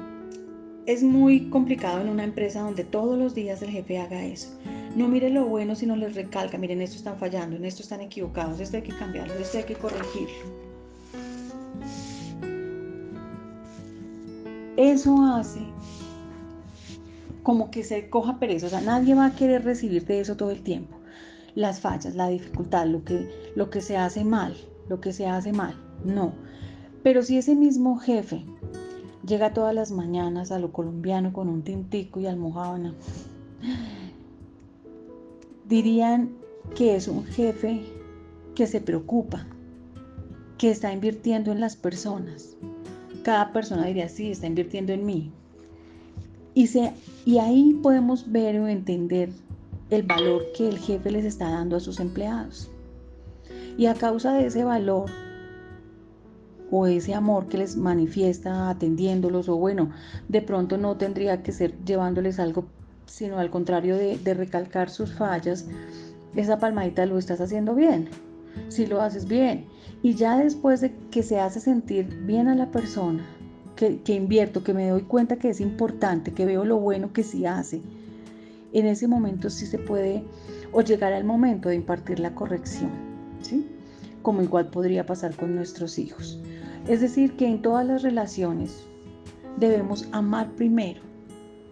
es 0.89 1.03
muy 1.03 1.51
complicado 1.51 2.01
en 2.01 2.09
una 2.09 2.25
empresa 2.25 2.63
donde 2.63 2.83
todos 2.83 3.19
los 3.19 3.35
días 3.35 3.61
el 3.61 3.69
jefe 3.69 3.99
haga 3.99 4.25
eso. 4.25 4.49
No 4.97 5.07
mire 5.07 5.29
lo 5.29 5.45
bueno, 5.45 5.75
sino 5.75 5.95
les 5.95 6.15
recalca, 6.15 6.57
miren, 6.57 6.81
esto 6.81 6.97
están 6.97 7.19
fallando, 7.19 7.57
en 7.57 7.67
esto 7.67 7.83
están 7.83 8.01
equivocados, 8.01 8.59
esto 8.59 8.79
hay 8.79 8.85
que 8.85 8.97
cambiarlo, 8.97 9.35
esto 9.35 9.59
hay 9.59 9.65
que 9.65 9.75
corregirlo. 9.75 10.69
Eso 14.79 15.23
hace 15.27 15.61
como 17.43 17.71
que 17.71 17.85
se 17.85 18.09
coja 18.09 18.39
pereza, 18.39 18.69
o 18.69 18.71
sea, 18.71 18.81
nadie 18.81 19.15
va 19.15 19.27
a 19.27 19.37
querer 19.37 19.67
recibir 19.67 20.07
de 20.07 20.21
eso 20.21 20.39
todo 20.39 20.51
el 20.51 20.63
tiempo 20.63 20.97
las 21.55 21.81
fallas, 21.81 22.15
la 22.15 22.29
dificultad, 22.29 22.87
lo 22.87 23.05
que, 23.05 23.29
lo 23.55 23.69
que 23.69 23.83
se 23.83 23.99
hace 23.99 24.25
mal, 24.25 24.57
lo 24.89 25.03
que 25.03 25.13
se 25.13 25.27
hace 25.27 25.53
mal. 25.53 25.75
No. 26.05 26.33
Pero 27.03 27.23
si 27.23 27.37
ese 27.37 27.55
mismo 27.57 27.99
jefe 27.99 28.45
llega 29.27 29.53
todas 29.53 29.75
las 29.75 29.91
mañanas 29.91 30.53
a 30.53 30.59
lo 30.59 30.73
colombiano 30.73 31.33
con 31.33 31.49
un 31.49 31.63
tintico 31.63 32.21
y 32.21 32.27
almohábana, 32.27 32.95
dirían 35.69 36.31
que 36.75 36.97
es 36.97 37.09
un 37.09 37.25
jefe 37.25 37.83
que 38.55 38.67
se 38.67 38.81
preocupa, 38.81 39.47
que 40.57 40.71
está 40.71 40.93
invirtiendo 40.93 41.53
en 41.53 41.61
las 41.61 41.77
personas. 41.77 42.57
Cada 43.23 43.53
persona 43.53 43.87
diría, 43.87 44.09
sí, 44.09 44.31
está 44.31 44.47
invirtiendo 44.47 44.93
en 44.93 45.07
mí. 45.07 45.31
Y, 46.55 46.67
se, 46.67 46.93
y 47.25 47.39
ahí 47.39 47.79
podemos 47.83 48.31
ver 48.33 48.59
o 48.59 48.67
entender 48.67 49.31
el 49.91 50.03
valor 50.03 50.47
que 50.57 50.69
el 50.69 50.79
jefe 50.79 51.11
les 51.11 51.25
está 51.25 51.51
dando 51.51 51.77
a 51.77 51.81
sus 51.81 52.01
empleados. 52.01 52.71
Y 53.77 53.87
a 53.87 53.95
causa 53.95 54.33
de 54.33 54.47
ese 54.47 54.65
valor 54.65 55.09
o 56.71 56.87
ese 56.87 57.15
amor 57.15 57.47
que 57.49 57.59
les 57.59 57.77
manifiesta 57.77 58.69
atendiéndolos, 58.69 59.49
o 59.49 59.57
bueno, 59.57 59.91
de 60.29 60.43
pronto 60.43 60.77
no 60.77 60.97
tendría 60.97 61.43
que 61.43 61.53
ser 61.53 61.75
llevándoles 61.85 62.39
algo, 62.39 62.67
sino 63.07 63.39
al 63.39 63.51
contrario 63.51 63.97
de, 63.97 64.35
recalcar 64.35 64.91
sus 64.91 65.15
fallas, 65.15 65.67
esa 66.37 66.59
palmadita 66.59 67.07
lo 67.07 67.19
estás 67.19 67.41
haciendo 67.41 67.75
bien, 67.75 68.09
si 68.69 68.87
lo 68.87 69.01
haces 69.01 69.27
bien. 69.27 69.67
Y 70.03 70.15
ya 70.15 70.39
después 70.39 70.81
de 70.81 70.93
que 71.11 71.23
se 71.23 71.41
hace 71.41 71.61
sentir 71.61 72.07
bien 72.27 72.49
a 72.49 72.55
la 72.55 72.71
persona, 72.71 73.25
que, 73.75 74.01
que 74.03 74.15
invierto, 74.15 74.63
que 74.63 74.75
me 74.75 74.89
doy 74.89 75.03
cuenta 75.03 75.37
que 75.37 75.49
es 75.49 75.61
importante, 75.61 76.33
que 76.33 76.47
veo 76.47 76.65
lo 76.65 76.79
bueno 76.79 77.13
que 77.13 77.23
sí 77.23 77.47
hace, 77.47 77.81
en 78.73 78.87
ese 78.87 79.09
momento 79.09 79.51
sí 79.51 79.67
se 79.67 79.79
puede 79.79 80.25
o 80.73 80.83
llegar 80.83 81.13
al 81.13 81.25
momento 81.25 81.71
de 81.71 81.77
impartir 81.77 82.21
la 82.21 82.35
corrección, 82.35 82.91
¿sí? 83.41 83.67
Como 84.29 84.43
igual 84.43 84.67
podría 84.67 85.07
pasar 85.07 85.35
con 85.35 85.57
nuestros 85.57 85.99
hijos. 85.99 86.39
Es 86.87 87.01
decir, 87.01 87.35
que 87.37 87.47
en 87.47 87.63
todas 87.63 87.87
las 87.87 88.03
relaciones 88.03 88.85
debemos 89.57 90.07
amar 90.13 90.51
primero 90.51 91.01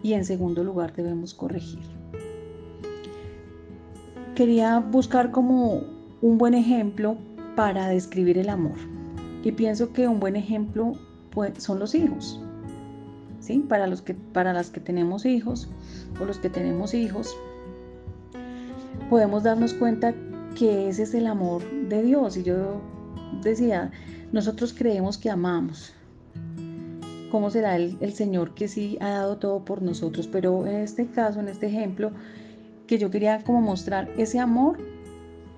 y 0.01 0.13
en 0.13 0.25
segundo 0.25 0.63
lugar 0.63 0.91
debemos 0.95 1.35
corregir. 1.35 1.83
Quería 4.33 4.79
buscar 4.79 5.29
como 5.29 5.83
un 6.23 6.39
buen 6.39 6.55
ejemplo 6.55 7.15
para 7.55 7.89
describir 7.89 8.39
el 8.39 8.49
amor 8.49 8.79
y 9.43 9.51
pienso 9.51 9.93
que 9.93 10.07
un 10.07 10.19
buen 10.19 10.35
ejemplo 10.35 10.93
pues, 11.29 11.63
son 11.63 11.77
los 11.77 11.93
hijos. 11.93 12.41
Para, 13.69 13.85
los 13.85 14.01
que, 14.01 14.15
para 14.15 14.51
las 14.51 14.71
que 14.71 14.79
tenemos 14.79 15.27
hijos 15.27 15.69
o 16.19 16.25
los 16.25 16.39
que 16.39 16.49
tenemos 16.49 16.95
hijos, 16.95 17.37
podemos 19.11 19.43
darnos 19.43 19.75
cuenta 19.75 20.15
que 20.57 20.89
ese 20.89 21.03
es 21.03 21.13
el 21.13 21.27
amor 21.27 21.61
de 21.87 22.01
Dios. 22.01 22.35
Y 22.37 22.43
yo 22.43 22.81
decía, 23.43 23.91
nosotros 24.31 24.73
creemos 24.73 25.17
que 25.17 25.29
amamos. 25.29 25.93
¿Cómo 27.31 27.49
será 27.51 27.75
el, 27.75 27.97
el 27.99 28.13
Señor 28.13 28.53
que 28.53 28.67
sí 28.67 28.97
ha 29.01 29.09
dado 29.09 29.37
todo 29.37 29.63
por 29.63 29.81
nosotros? 29.81 30.27
Pero 30.27 30.65
en 30.65 30.77
este 30.77 31.07
caso, 31.07 31.39
en 31.39 31.49
este 31.49 31.67
ejemplo, 31.67 32.11
que 32.87 32.97
yo 32.97 33.11
quería 33.11 33.43
como 33.43 33.61
mostrar 33.61 34.09
ese 34.17 34.39
amor 34.39 34.77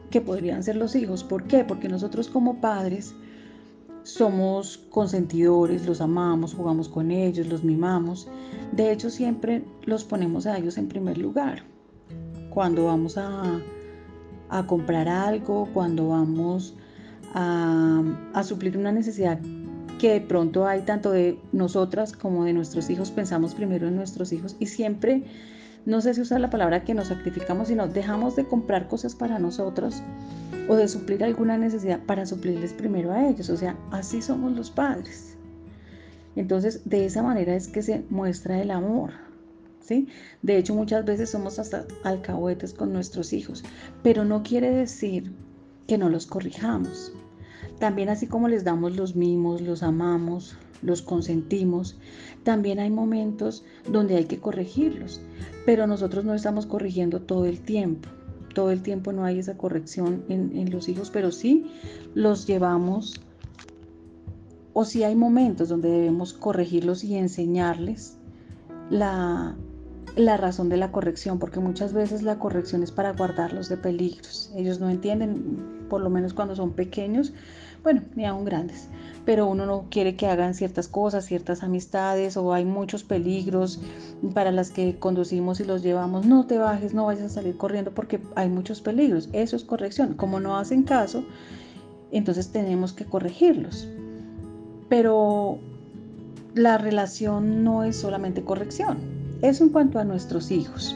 que 0.09 0.19
podrían 0.19 0.63
ser 0.63 0.75
los 0.75 0.95
hijos. 0.95 1.23
¿Por 1.23 1.43
qué? 1.45 1.63
Porque 1.63 1.87
nosotros 1.87 2.27
como 2.27 2.59
padres 2.59 3.15
somos 4.03 4.79
consentidores, 4.89 5.85
los 5.85 6.01
amamos, 6.01 6.55
jugamos 6.55 6.89
con 6.89 7.11
ellos, 7.11 7.47
los 7.47 7.63
mimamos. 7.63 8.27
De 8.71 8.91
hecho, 8.91 9.09
siempre 9.09 9.63
los 9.83 10.03
ponemos 10.03 10.47
a 10.47 10.57
ellos 10.57 10.77
en 10.77 10.87
primer 10.87 11.19
lugar. 11.19 11.63
Cuando 12.49 12.85
vamos 12.85 13.17
a, 13.17 13.61
comprar 14.67 15.07
algo, 15.07 15.69
cuando 15.73 16.09
vamos 16.09 16.75
a, 17.33 18.43
suplir 18.43 18.77
una 18.77 18.91
necesidad 18.91 19.39
que 19.99 20.13
de 20.13 20.21
pronto 20.21 20.65
hay 20.65 20.81
tanto 20.81 21.11
de 21.11 21.39
nosotras 21.51 22.13
como 22.13 22.45
de 22.45 22.53
nuestros 22.53 22.89
hijos, 22.89 23.11
pensamos 23.11 23.53
primero 23.53 23.87
en 23.87 23.95
nuestros 23.95 24.31
hijos 24.31 24.55
y 24.59 24.67
siempre, 24.67 25.23
no 25.85 26.01
sé 26.01 26.13
si 26.13 26.21
usar 26.21 26.39
la 26.39 26.49
palabra 26.49 26.83
que 26.83 26.93
nos 26.93 27.07
sacrificamos, 27.07 27.67
sino 27.67 27.87
dejamos 27.87 28.35
de 28.35 28.45
comprar 28.45 28.87
cosas 28.87 29.13
para 29.15 29.39
nosotros 29.39 30.01
o 30.69 30.75
de 30.75 30.87
suplir 30.87 31.23
alguna 31.23 31.57
necesidad 31.57 31.99
para 32.05 32.25
suplirles 32.25 32.73
primero 32.73 33.11
a 33.11 33.27
ellos. 33.27 33.49
O 33.49 33.57
sea, 33.57 33.75
así 33.91 34.21
somos 34.21 34.53
los 34.55 34.71
padres. 34.71 35.35
Entonces, 36.35 36.81
de 36.85 37.05
esa 37.05 37.21
manera 37.23 37.55
es 37.55 37.67
que 37.67 37.81
se 37.81 38.05
muestra 38.09 38.61
el 38.61 38.71
amor. 38.71 39.11
De 40.41 40.57
hecho, 40.57 40.75
muchas 40.75 41.05
veces 41.05 41.29
somos 41.29 41.59
hasta 41.59 41.85
alcahuetes 42.03 42.73
con 42.73 42.93
nuestros 42.93 43.33
hijos, 43.33 43.63
pero 44.03 44.25
no 44.25 44.43
quiere 44.43 44.69
decir 44.71 45.31
que 45.87 45.97
no 45.97 46.09
los 46.09 46.27
corrijamos. 46.27 47.11
También 47.79 48.09
así 48.09 48.27
como 48.27 48.47
les 48.47 48.63
damos 48.63 48.95
los 48.95 49.15
mimos, 49.15 49.61
los 49.61 49.83
amamos, 49.83 50.57
los 50.81 51.01
consentimos, 51.01 51.97
también 52.43 52.79
hay 52.79 52.89
momentos 52.89 53.63
donde 53.89 54.15
hay 54.15 54.25
que 54.25 54.39
corregirlos, 54.39 55.21
pero 55.65 55.87
nosotros 55.87 56.25
no 56.25 56.33
estamos 56.33 56.65
corrigiendo 56.65 57.21
todo 57.21 57.45
el 57.45 57.59
tiempo. 57.59 58.09
Todo 58.53 58.71
el 58.71 58.81
tiempo 58.81 59.13
no 59.13 59.23
hay 59.25 59.39
esa 59.39 59.57
corrección 59.57 60.23
en, 60.27 60.71
los 60.71 60.89
hijos, 60.89 61.09
pero 61.11 61.31
sí 61.31 61.65
los 62.15 62.47
llevamos 62.47 63.21
o 64.73 64.85
sí 64.85 65.03
hay 65.03 65.15
momentos 65.15 65.69
donde 65.69 65.89
debemos 65.89 66.33
corregirlos 66.33 67.03
y 67.03 67.15
enseñarles 67.15 68.17
la, 68.89 69.55
la 70.15 70.37
razón 70.37 70.69
de 70.69 70.77
la 70.77 70.91
corrección, 70.91 71.39
porque 71.39 71.59
muchas 71.59 71.93
veces 71.93 72.23
la 72.23 72.39
corrección 72.39 72.83
es 72.83 72.91
para 72.91 73.13
guardarlos 73.13 73.69
de 73.69 73.77
peligros. 73.77 74.51
Ellos 74.55 74.79
no 74.79 74.89
entienden, 74.89 75.85
por 75.89 76.01
lo 76.01 76.09
menos 76.09 76.33
cuando 76.33 76.55
son 76.55 76.73
pequeños, 76.73 77.33
bueno, 77.83 78.01
ni 78.15 78.25
aún 78.25 78.43
grandes, 78.43 78.89
pero 79.25 79.47
uno 79.47 79.65
no 79.65 79.85
quiere 79.89 80.15
que 80.15 80.27
hagan 80.27 80.53
ciertas 80.53 80.87
cosas, 80.87 81.25
ciertas 81.25 81.63
amistades 81.63 82.35
o 82.35 82.53
hay 82.53 82.65
muchos 82.65 83.03
peligros 83.03 83.79
para 84.33 84.51
las 84.51 84.71
que 84.71 84.97
conducimos 84.99 85.59
y 85.59 85.65
los 85.65 85.81
llevamos, 85.81 86.25
no 86.25 86.45
te 86.45 86.57
bajes, 86.57 86.93
no 86.93 87.05
vayas 87.05 87.25
a 87.25 87.29
salir 87.29 87.55
corriendo 87.55 87.91
porque 87.91 88.19
hay 88.35 88.49
muchos 88.49 88.81
peligros, 88.81 89.29
eso 89.31 89.55
es 89.55 89.63
corrección, 89.63 90.15
como 90.15 90.39
no 90.39 90.57
hacen 90.57 90.83
caso, 90.83 91.23
entonces 92.11 92.51
tenemos 92.51 92.91
que 92.91 93.05
corregirlos. 93.05 93.87
Pero 94.89 95.59
la 96.55 96.77
relación 96.77 97.63
no 97.63 97.83
es 97.83 97.95
solamente 97.95 98.43
corrección, 98.43 99.18
eso 99.41 99.63
en 99.63 99.69
cuanto 99.69 99.99
a 99.99 100.03
nuestros 100.03 100.51
hijos. 100.51 100.95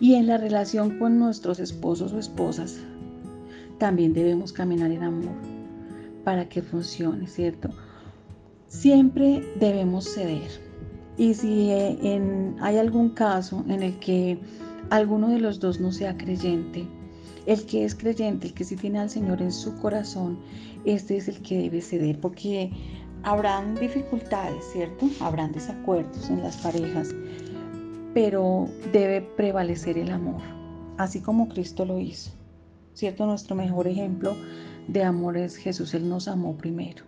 Y 0.00 0.14
en 0.14 0.26
la 0.26 0.38
relación 0.38 0.98
con 0.98 1.18
nuestros 1.18 1.60
esposos 1.60 2.12
o 2.12 2.18
esposas, 2.18 2.78
también 3.78 4.12
debemos 4.12 4.52
caminar 4.52 4.90
en 4.90 5.02
amor 5.02 5.34
para 6.24 6.48
que 6.48 6.62
funcione, 6.62 7.26
¿cierto? 7.26 7.70
Siempre 8.68 9.44
debemos 9.58 10.04
ceder. 10.06 10.50
Y 11.18 11.34
si 11.34 11.70
eh, 11.70 12.54
hay 12.60 12.78
algún 12.78 13.10
caso 13.10 13.64
en 13.68 13.82
el 13.82 13.98
que 13.98 14.38
alguno 14.90 15.28
de 15.28 15.40
los 15.40 15.60
dos 15.60 15.80
no 15.80 15.92
sea 15.92 16.16
creyente, 16.16 16.86
el 17.46 17.64
que 17.66 17.84
es 17.84 17.94
creyente, 17.94 18.48
el 18.48 18.54
que 18.54 18.64
sí 18.64 18.76
tiene 18.76 19.00
al 19.00 19.10
Señor 19.10 19.42
en 19.42 19.52
su 19.52 19.76
corazón, 19.76 20.38
este 20.84 21.16
es 21.16 21.28
el 21.28 21.42
que 21.42 21.58
debe 21.58 21.80
ceder, 21.80 22.18
porque 22.20 22.70
habrán 23.22 23.74
dificultades, 23.74 24.64
¿cierto? 24.72 25.08
Habrán 25.20 25.52
desacuerdos 25.52 26.30
en 26.30 26.42
las 26.42 26.56
parejas, 26.58 27.14
pero 28.14 28.68
debe 28.92 29.20
prevalecer 29.20 29.98
el 29.98 30.10
amor, 30.10 30.40
así 30.98 31.20
como 31.20 31.48
Cristo 31.48 31.84
lo 31.84 31.98
hizo. 31.98 32.32
¿cierto? 32.94 33.26
Nuestro 33.26 33.56
mejor 33.56 33.86
ejemplo 33.88 34.36
de 34.88 35.02
amor 35.02 35.36
es 35.36 35.56
Jesús, 35.56 35.94
Él 35.94 36.08
nos 36.08 36.28
amó 36.28 36.56
primero. 36.56 37.04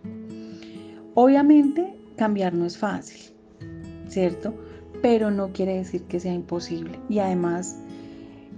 Obviamente 1.13 1.95
cambiar 2.17 2.53
no 2.53 2.65
es 2.65 2.77
fácil, 2.77 3.31
¿cierto? 4.07 4.55
Pero 5.01 5.29
no 5.29 5.51
quiere 5.51 5.75
decir 5.75 6.03
que 6.05 6.19
sea 6.19 6.33
imposible. 6.33 6.99
Y 7.09 7.19
además, 7.19 7.77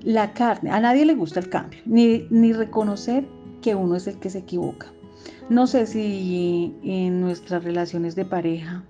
la 0.01 0.33
carne, 0.33 0.71
a 0.71 0.79
nadie 0.79 1.05
le 1.05 1.15
gusta 1.15 1.41
el 1.41 1.49
cambio, 1.49 1.79
ni, 1.85 2.25
ni 2.29 2.53
reconocer 2.53 3.25
que 3.61 3.75
uno 3.75 3.95
es 3.95 4.07
el 4.07 4.17
que 4.19 4.29
se 4.29 4.39
equivoca. 4.39 4.93
No 5.49 5.67
sé 5.67 5.85
si 5.85 6.75
en 6.83 7.21
nuestras 7.21 7.63
relaciones 7.63 8.15
de 8.15 8.25
pareja, 8.25 8.83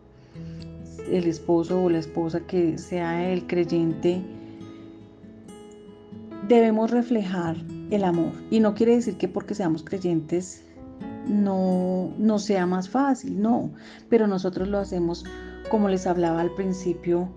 el 1.11 1.27
esposo 1.27 1.83
o 1.83 1.89
la 1.89 1.99
esposa 1.99 2.39
que 2.41 2.77
sea 2.77 3.29
el 3.31 3.45
creyente, 3.45 4.21
debemos 6.47 6.91
reflejar 6.91 7.57
el 7.91 8.03
amor. 8.03 8.31
Y 8.49 8.59
no 8.59 8.73
quiere 8.73 8.95
decir 8.95 9.17
que 9.17 9.27
porque 9.27 9.55
seamos 9.55 9.83
creyentes 9.83 10.63
no, 11.27 12.13
no 12.17 12.39
sea 12.39 12.65
más 12.65 12.89
fácil, 12.89 13.41
no. 13.41 13.71
Pero 14.09 14.27
nosotros 14.27 14.67
lo 14.67 14.79
hacemos 14.79 15.25
como 15.69 15.89
les 15.89 16.05
hablaba 16.07 16.41
al 16.41 16.51
principio 16.51 17.27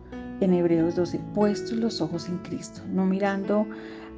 en 0.41 0.55
Hebreos 0.55 0.95
12, 0.97 1.19
puestos 1.35 1.73
los 1.73 2.01
ojos 2.01 2.29
en 2.29 2.39
Cristo, 2.39 2.81
no 2.93 3.05
mirando 3.05 3.67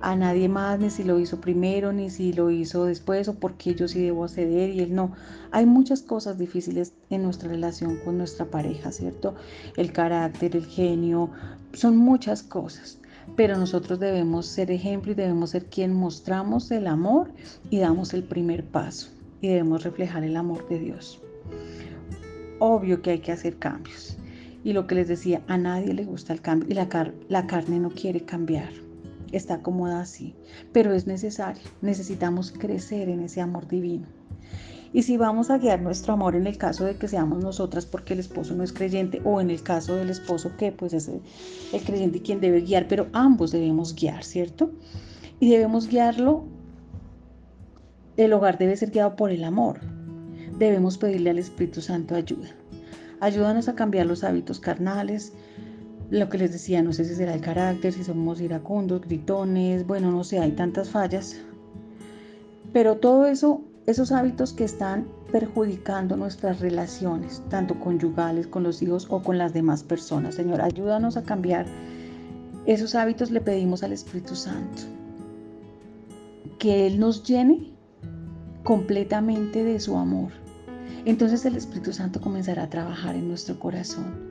a 0.01 0.17
nadie 0.17 0.49
más, 0.49 0.79
ni 0.79 0.91
si 0.91 1.05
lo 1.05 1.19
hizo 1.19 1.41
primero, 1.41 1.93
ni 1.93 2.11
si 2.11 2.33
lo 2.33 2.51
hizo 2.51 2.85
después, 2.85 3.29
o 3.29 3.35
porque 3.35 3.75
yo 3.75 3.89
sí 3.89 4.03
debo 4.03 4.25
acceder 4.25 4.71
y 4.71 4.81
él 4.81 4.95
no. 4.95 5.13
Hay 5.51 5.67
muchas 5.67 6.03
cosas 6.03 6.39
difíciles 6.39 6.93
en 7.11 7.23
nuestra 7.23 7.49
relación 7.49 7.99
con 8.05 8.19
nuestra 8.19 8.47
pareja, 8.47 8.93
¿cierto? 8.93 9.35
El 9.77 9.93
carácter, 9.93 10.57
el 10.57 10.67
genio, 10.67 11.31
son 11.73 11.97
muchas 11.97 12.43
cosas 12.43 13.01
pero 13.37 13.57
nosotros 13.57 14.01
debemos 14.01 14.47
ser 14.47 14.71
ejemplo 14.71 15.13
y 15.13 15.15
debemos 15.15 15.51
ser 15.51 15.67
quien 15.67 15.93
mostramos 15.93 16.71
el 16.71 16.87
amor 16.87 17.31
y 17.71 17.79
damos 17.79 18.13
el 18.13 18.25
primer 18.25 18.65
paso 18.65 19.09
y 19.41 19.49
debemos 19.49 19.85
reflejar 19.85 20.25
el 20.25 20.37
amor 20.37 20.69
de 20.69 20.79
Dios. 20.79 21.21
Obvio 22.59 23.03
que 23.03 23.11
hay 23.11 23.19
que 23.21 23.33
hacer 23.33 23.57
cambios. 23.57 24.17
Y 24.63 24.75
lo 24.75 24.87
que 24.87 24.95
les 24.95 25.09
decía, 25.09 25.41
a 25.47 25.57
nadie 25.57 25.95
le 25.95 26.05
gusta 26.05 26.35
el 26.35 26.43
cambio 26.43 26.69
y 26.69 26.75
la 26.75 27.47
carne 27.47 27.81
no 27.81 27.91
quiere 27.91 28.21
cambiar. 28.23 28.90
Está 29.33 29.63
cómoda 29.63 30.01
así, 30.01 30.35
pero 30.73 30.93
es 30.93 31.07
necesario. 31.07 31.63
Necesitamos 31.83 32.53
crecer 32.53 33.09
en 33.09 33.21
ese 33.21 33.41
amor 33.41 33.69
divino. 33.69 34.07
Y 34.93 35.05
si 35.05 35.17
vamos 35.17 35.51
a 35.51 35.59
guiar 35.59 35.81
nuestro 35.81 36.15
amor 36.15 36.35
en 36.35 36.49
el 36.49 36.59
caso 36.59 36.85
de 36.85 36.97
que 36.97 37.07
seamos 37.07 37.43
nosotras 37.43 37.87
porque 37.87 38.15
el 38.15 38.21
esposo 38.21 38.57
no 38.57 38.65
es 38.65 38.73
creyente 38.73 39.23
o 39.25 39.41
en 39.41 39.51
el 39.51 39.63
caso 39.63 39.95
del 39.95 40.11
esposo 40.11 40.51
que 40.57 40.73
pues 40.73 40.93
es 40.93 41.09
el, 41.09 41.83
creyente 41.85 42.23
quien 42.23 42.41
debe 42.41 42.63
guiar, 42.63 42.89
pero 42.89 43.07
ambos 43.13 43.53
debemos 43.53 43.95
guiar, 43.95 44.25
¿cierto? 44.25 44.73
Y 45.39 45.49
debemos 45.51 45.89
guiarlo, 45.89 46.45
el 48.17 48.33
hogar 48.33 48.59
debe 48.59 48.77
ser 48.77 48.91
guiado 48.91 49.15
por 49.15 49.31
el 49.31 49.45
amor. 49.45 49.79
Debemos 50.59 50.99
pedirle 50.99 51.31
al 51.31 51.39
Espíritu 51.39 51.81
Santo 51.81 52.17
ayuda. 52.17 52.49
Ayúdanos 53.21 53.69
a 53.69 53.77
cambiar 53.77 54.07
los 54.07 54.25
hábitos 54.25 54.59
carnales, 54.59 55.33
lo 56.11 56.29
que 56.29 56.39
les 56.39 56.53
decía, 56.53 56.83
no 56.83 56.93
sé 56.93 57.05
si 57.05 57.15
será 57.15 57.35
el 57.35 57.41
carácter, 57.41 57.93
si 57.93 58.05
somos 58.05 58.41
iracundos, 58.41 59.01
gritones, 59.03 59.87
bueno, 59.87 60.11
no 60.11 60.25
sé, 60.25 60.41
hay 60.41 60.53
tantas 60.53 60.91
fallas. 60.91 61.37
Pero 62.73 62.97
todo 62.97 63.27
eso 63.27 63.63
esos 63.87 64.13
hábitos 64.13 64.53
que 64.53 64.65
están 64.65 65.09
perjudicando 65.33 66.17
nuestras 66.17 66.61
relaciones, 66.61 67.43
tanto 67.49 67.79
conyugales, 67.81 68.47
con 68.47 68.63
los 68.63 68.83
hijos 68.83 69.07
o 69.11 69.23
con 69.23 69.39
las 69.39 69.53
demás 69.53 69.83
personas. 69.83 70.35
Señor, 70.37 70.61
ayúdanos 70.61 71.17
a 71.17 71.23
cambiar 71.23 71.67
esos 72.67 72.95
hábitos, 72.95 73.31
le 73.31 73.41
pedimos 73.41 73.83
al 73.83 73.93
Espíritu 73.93 74.37
Santo. 74.37 74.83
Que 76.59 76.87
Él 76.87 77.01
nos 77.01 77.25
llene 77.25 77.73
completamente 78.63 79.65
de 79.65 79.81
su 79.81 79.97
amor. 79.97 80.31
Entonces 81.05 81.45
el 81.47 81.57
Espíritu 81.57 81.93
Santo 81.93 82.21
comenzará 82.21 82.65
a 82.65 82.71
trabajar 82.71 83.17
en 83.17 83.29
nuestro 83.29 83.59
corazón. 83.59 84.30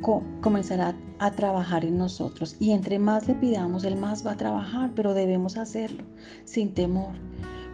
Comenzará 0.00 0.94
a 1.18 1.30
trabajar 1.30 1.84
en 1.84 1.98
nosotros. 1.98 2.56
Y 2.58 2.72
entre 2.72 2.98
más 2.98 3.26
le 3.26 3.34
pidamos, 3.34 3.84
Él 3.84 3.96
más 3.96 4.26
va 4.26 4.32
a 4.32 4.36
trabajar, 4.36 4.92
pero 4.94 5.14
debemos 5.14 5.56
hacerlo 5.56 6.04
sin 6.44 6.74
temor. 6.74 7.14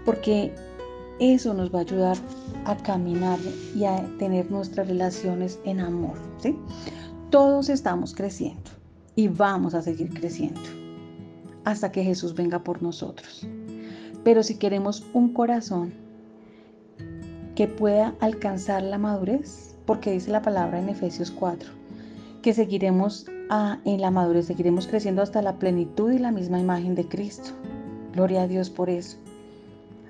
Porque 0.04 0.54
eso 1.20 1.54
nos 1.54 1.72
va 1.72 1.78
a 1.78 1.82
ayudar 1.82 2.16
a 2.64 2.76
caminar 2.76 3.38
y 3.74 3.84
a 3.84 4.04
tener 4.18 4.50
nuestras 4.50 4.88
relaciones 4.88 5.58
en 5.64 5.80
amor. 5.80 6.18
¿sí? 6.38 6.56
Todos 7.30 7.68
estamos 7.68 8.14
creciendo 8.14 8.70
y 9.14 9.28
vamos 9.28 9.74
a 9.74 9.82
seguir 9.82 10.12
creciendo 10.12 10.60
hasta 11.64 11.92
que 11.92 12.02
Jesús 12.02 12.34
venga 12.34 12.64
por 12.64 12.82
nosotros. 12.82 13.46
Pero 14.24 14.42
si 14.42 14.56
queremos 14.56 15.04
un 15.12 15.32
corazón 15.32 15.92
que 17.54 17.68
pueda 17.68 18.14
alcanzar 18.20 18.82
la 18.82 18.98
madurez, 18.98 19.76
porque 19.86 20.12
dice 20.12 20.30
la 20.30 20.42
palabra 20.42 20.78
en 20.78 20.88
Efesios 20.88 21.30
4, 21.30 21.81
que 22.42 22.52
seguiremos 22.52 23.26
en 23.84 24.00
la 24.00 24.10
madurez, 24.10 24.46
seguiremos 24.46 24.86
creciendo 24.86 25.22
hasta 25.22 25.42
la 25.42 25.58
plenitud 25.58 26.10
y 26.10 26.18
la 26.18 26.32
misma 26.32 26.58
imagen 26.58 26.94
de 26.94 27.06
Cristo. 27.06 27.50
Gloria 28.12 28.42
a 28.42 28.48
Dios 28.48 28.68
por 28.68 28.90
eso. 28.90 29.16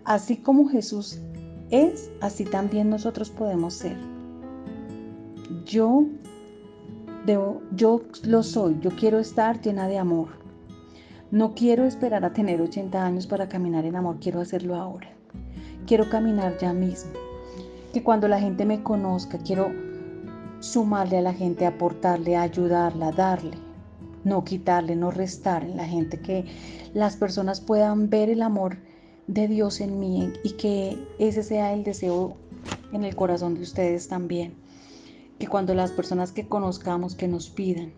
Así 0.05 0.37
como 0.37 0.69
Jesús 0.69 1.21
es, 1.71 2.11
así 2.21 2.45
también 2.45 2.89
nosotros 2.91 3.31
podemos 3.31 3.75
ser. 3.75 3.97
Yo 5.67 6.07
debo, 7.27 7.63
yo 7.75 8.03
lo 8.25 8.43
soy, 8.43 8.79
yo 8.81 8.91
quiero 8.91 9.19
estar 9.19 9.61
llena 9.61 9.87
de 9.87 9.99
amor. 9.99 10.29
No 11.31 11.55
quiero 11.55 11.85
esperar 11.85 12.25
a 12.25 12.33
tener 12.33 12.61
80 12.61 13.05
años 13.05 13.27
para 13.27 13.49
caminar 13.49 13.85
en 13.85 13.97
amor, 13.97 14.19
quiero 14.21 14.41
hacerlo 14.41 14.75
ahora. 14.75 15.09
Quiero 15.87 16.09
caminar 16.09 16.57
ya 16.59 16.73
mismo. 16.73 17.13
que 17.93 18.03
cuando 18.03 18.27
la 18.27 18.41
gente 18.41 18.65
me 18.65 18.83
conozca, 18.83 19.37
quiero 19.39 19.71
sumarle 20.63 21.19
a 21.19 21.23
la 21.23 21.35
gente, 21.35 21.67
aportarle, 21.67 22.37
ayudarla, 22.37 23.11
darle, 23.11 23.59
no 24.25 24.45
quitarle, 24.45 24.95
no 24.95 25.11
restar 25.11 25.65
en 25.65 25.77
la 25.77 25.85
gente, 25.85 26.21
que 26.21 26.45
las 26.95 27.17
personas 27.17 27.61
puedan 27.61 28.09
ver 28.09 28.31
el 28.31 28.43
amor 28.43 28.79
de 29.27 29.49
Dios 29.49 29.81
en 29.81 29.99
mí 29.99 30.33
y 30.45 30.53
que 30.53 30.97
ese 31.19 31.43
sea 31.43 31.73
el 31.73 31.83
deseo 31.83 32.37
en 32.93 33.03
el 33.03 33.17
corazón 33.17 33.55
de 33.55 33.63
ustedes 33.63 34.07
también. 34.07 34.55
Que 35.41 35.49
cuando 35.49 35.75
las 35.75 35.91
personas 35.91 36.31
que 36.31 36.47
conozcamos, 36.47 37.17
que 37.17 37.27
nos 37.27 37.51
pidan, 37.51 37.93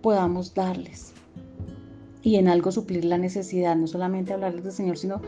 podamos 0.00 0.54
darles 0.54 1.12
y 2.22 2.36
en 2.36 2.48
algo 2.48 2.72
suplir 2.72 3.04
la 3.04 3.18
necesidad, 3.18 3.76
no 3.76 3.86
solamente 3.86 4.32
hablarles 4.32 4.64
del 4.64 4.72
Señor, 4.72 4.98
sino 4.98 5.22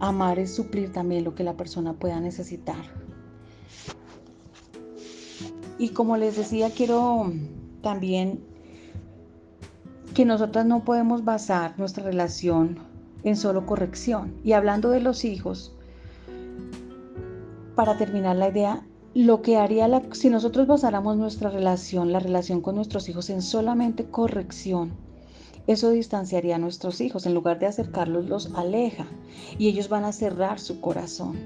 amar 0.00 0.38
es 0.38 0.54
suplir 0.54 0.92
también 0.92 1.24
lo 1.24 1.34
que 1.34 1.44
la 1.44 1.56
persona 1.56 1.94
pueda 1.94 2.20
necesitar. 2.20 2.97
Y 5.78 5.90
como 5.90 6.16
les 6.16 6.36
decía, 6.36 6.70
quiero 6.70 7.32
también 7.82 8.40
que 10.14 10.24
nosotras 10.24 10.66
no 10.66 10.84
podemos 10.84 11.24
basar 11.24 11.78
nuestra 11.78 12.04
relación 12.04 12.78
en 13.22 13.36
solo 13.36 13.66
corrección. 13.66 14.34
Y 14.44 14.52
hablando 14.52 14.90
de 14.90 15.00
los 15.00 15.24
hijos, 15.24 15.72
para 17.74 17.96
terminar 17.96 18.36
la 18.36 18.48
idea, 18.48 18.84
lo 19.14 19.42
que 19.42 19.56
haría 19.56 19.88
la, 19.88 20.02
si 20.12 20.30
nosotros 20.30 20.66
basáramos 20.66 21.16
nuestra 21.16 21.50
relación, 21.50 22.12
la 22.12 22.20
relación 22.20 22.60
con 22.60 22.74
nuestros 22.74 23.08
hijos 23.08 23.30
en 23.30 23.42
solamente 23.42 24.04
corrección, 24.04 24.92
eso 25.68 25.90
distanciaría 25.90 26.56
a 26.56 26.58
nuestros 26.58 27.00
hijos, 27.00 27.26
en 27.26 27.34
lugar 27.34 27.58
de 27.58 27.66
acercarlos 27.66 28.26
los 28.26 28.54
aleja 28.54 29.06
y 29.58 29.68
ellos 29.68 29.88
van 29.88 30.04
a 30.04 30.12
cerrar 30.12 30.58
su 30.58 30.80
corazón. 30.80 31.36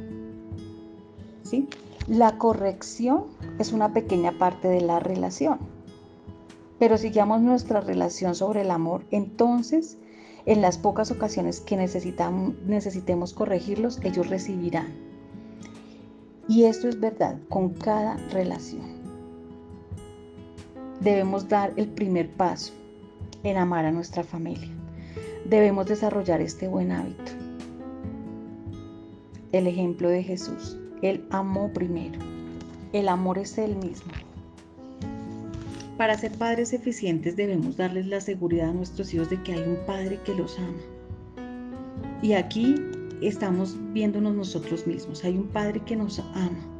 ¿Sí? 1.42 1.68
La 2.08 2.36
corrección 2.36 3.26
es 3.60 3.72
una 3.72 3.92
pequeña 3.92 4.36
parte 4.36 4.66
de 4.66 4.80
la 4.80 4.98
relación. 4.98 5.58
Pero 6.80 6.98
si 6.98 7.10
guiamos 7.10 7.40
nuestra 7.40 7.80
relación 7.80 8.34
sobre 8.34 8.62
el 8.62 8.72
amor, 8.72 9.04
entonces 9.12 9.98
en 10.44 10.60
las 10.60 10.78
pocas 10.78 11.12
ocasiones 11.12 11.60
que 11.60 11.76
necesitemos 11.76 13.32
corregirlos, 13.32 14.00
ellos 14.02 14.28
recibirán. 14.28 14.88
Y 16.48 16.64
esto 16.64 16.88
es 16.88 16.98
verdad 16.98 17.38
con 17.48 17.70
cada 17.70 18.16
relación. 18.32 19.00
Debemos 21.00 21.48
dar 21.48 21.72
el 21.76 21.86
primer 21.86 22.28
paso 22.32 22.72
en 23.44 23.56
amar 23.56 23.84
a 23.84 23.92
nuestra 23.92 24.24
familia. 24.24 24.70
Debemos 25.44 25.86
desarrollar 25.86 26.40
este 26.40 26.66
buen 26.66 26.90
hábito. 26.90 27.30
El 29.52 29.68
ejemplo 29.68 30.08
de 30.08 30.24
Jesús. 30.24 30.81
Él 31.02 31.24
amó 31.30 31.72
primero. 31.72 32.18
El 32.92 33.08
amor 33.08 33.38
es 33.38 33.58
el 33.58 33.76
mismo. 33.76 34.12
Para 35.96 36.16
ser 36.16 36.32
padres 36.32 36.72
eficientes 36.72 37.36
debemos 37.36 37.76
darles 37.76 38.06
la 38.06 38.20
seguridad 38.20 38.70
a 38.70 38.72
nuestros 38.72 39.12
hijos 39.12 39.30
de 39.30 39.42
que 39.42 39.52
hay 39.52 39.62
un 39.62 39.78
padre 39.86 40.18
que 40.24 40.34
los 40.34 40.58
ama. 40.58 41.42
Y 42.22 42.32
aquí 42.32 42.74
estamos 43.20 43.76
viéndonos 43.92 44.34
nosotros 44.34 44.86
mismos. 44.86 45.24
Hay 45.24 45.36
un 45.36 45.48
padre 45.48 45.80
que 45.84 45.96
nos 45.96 46.18
ama. 46.18 46.72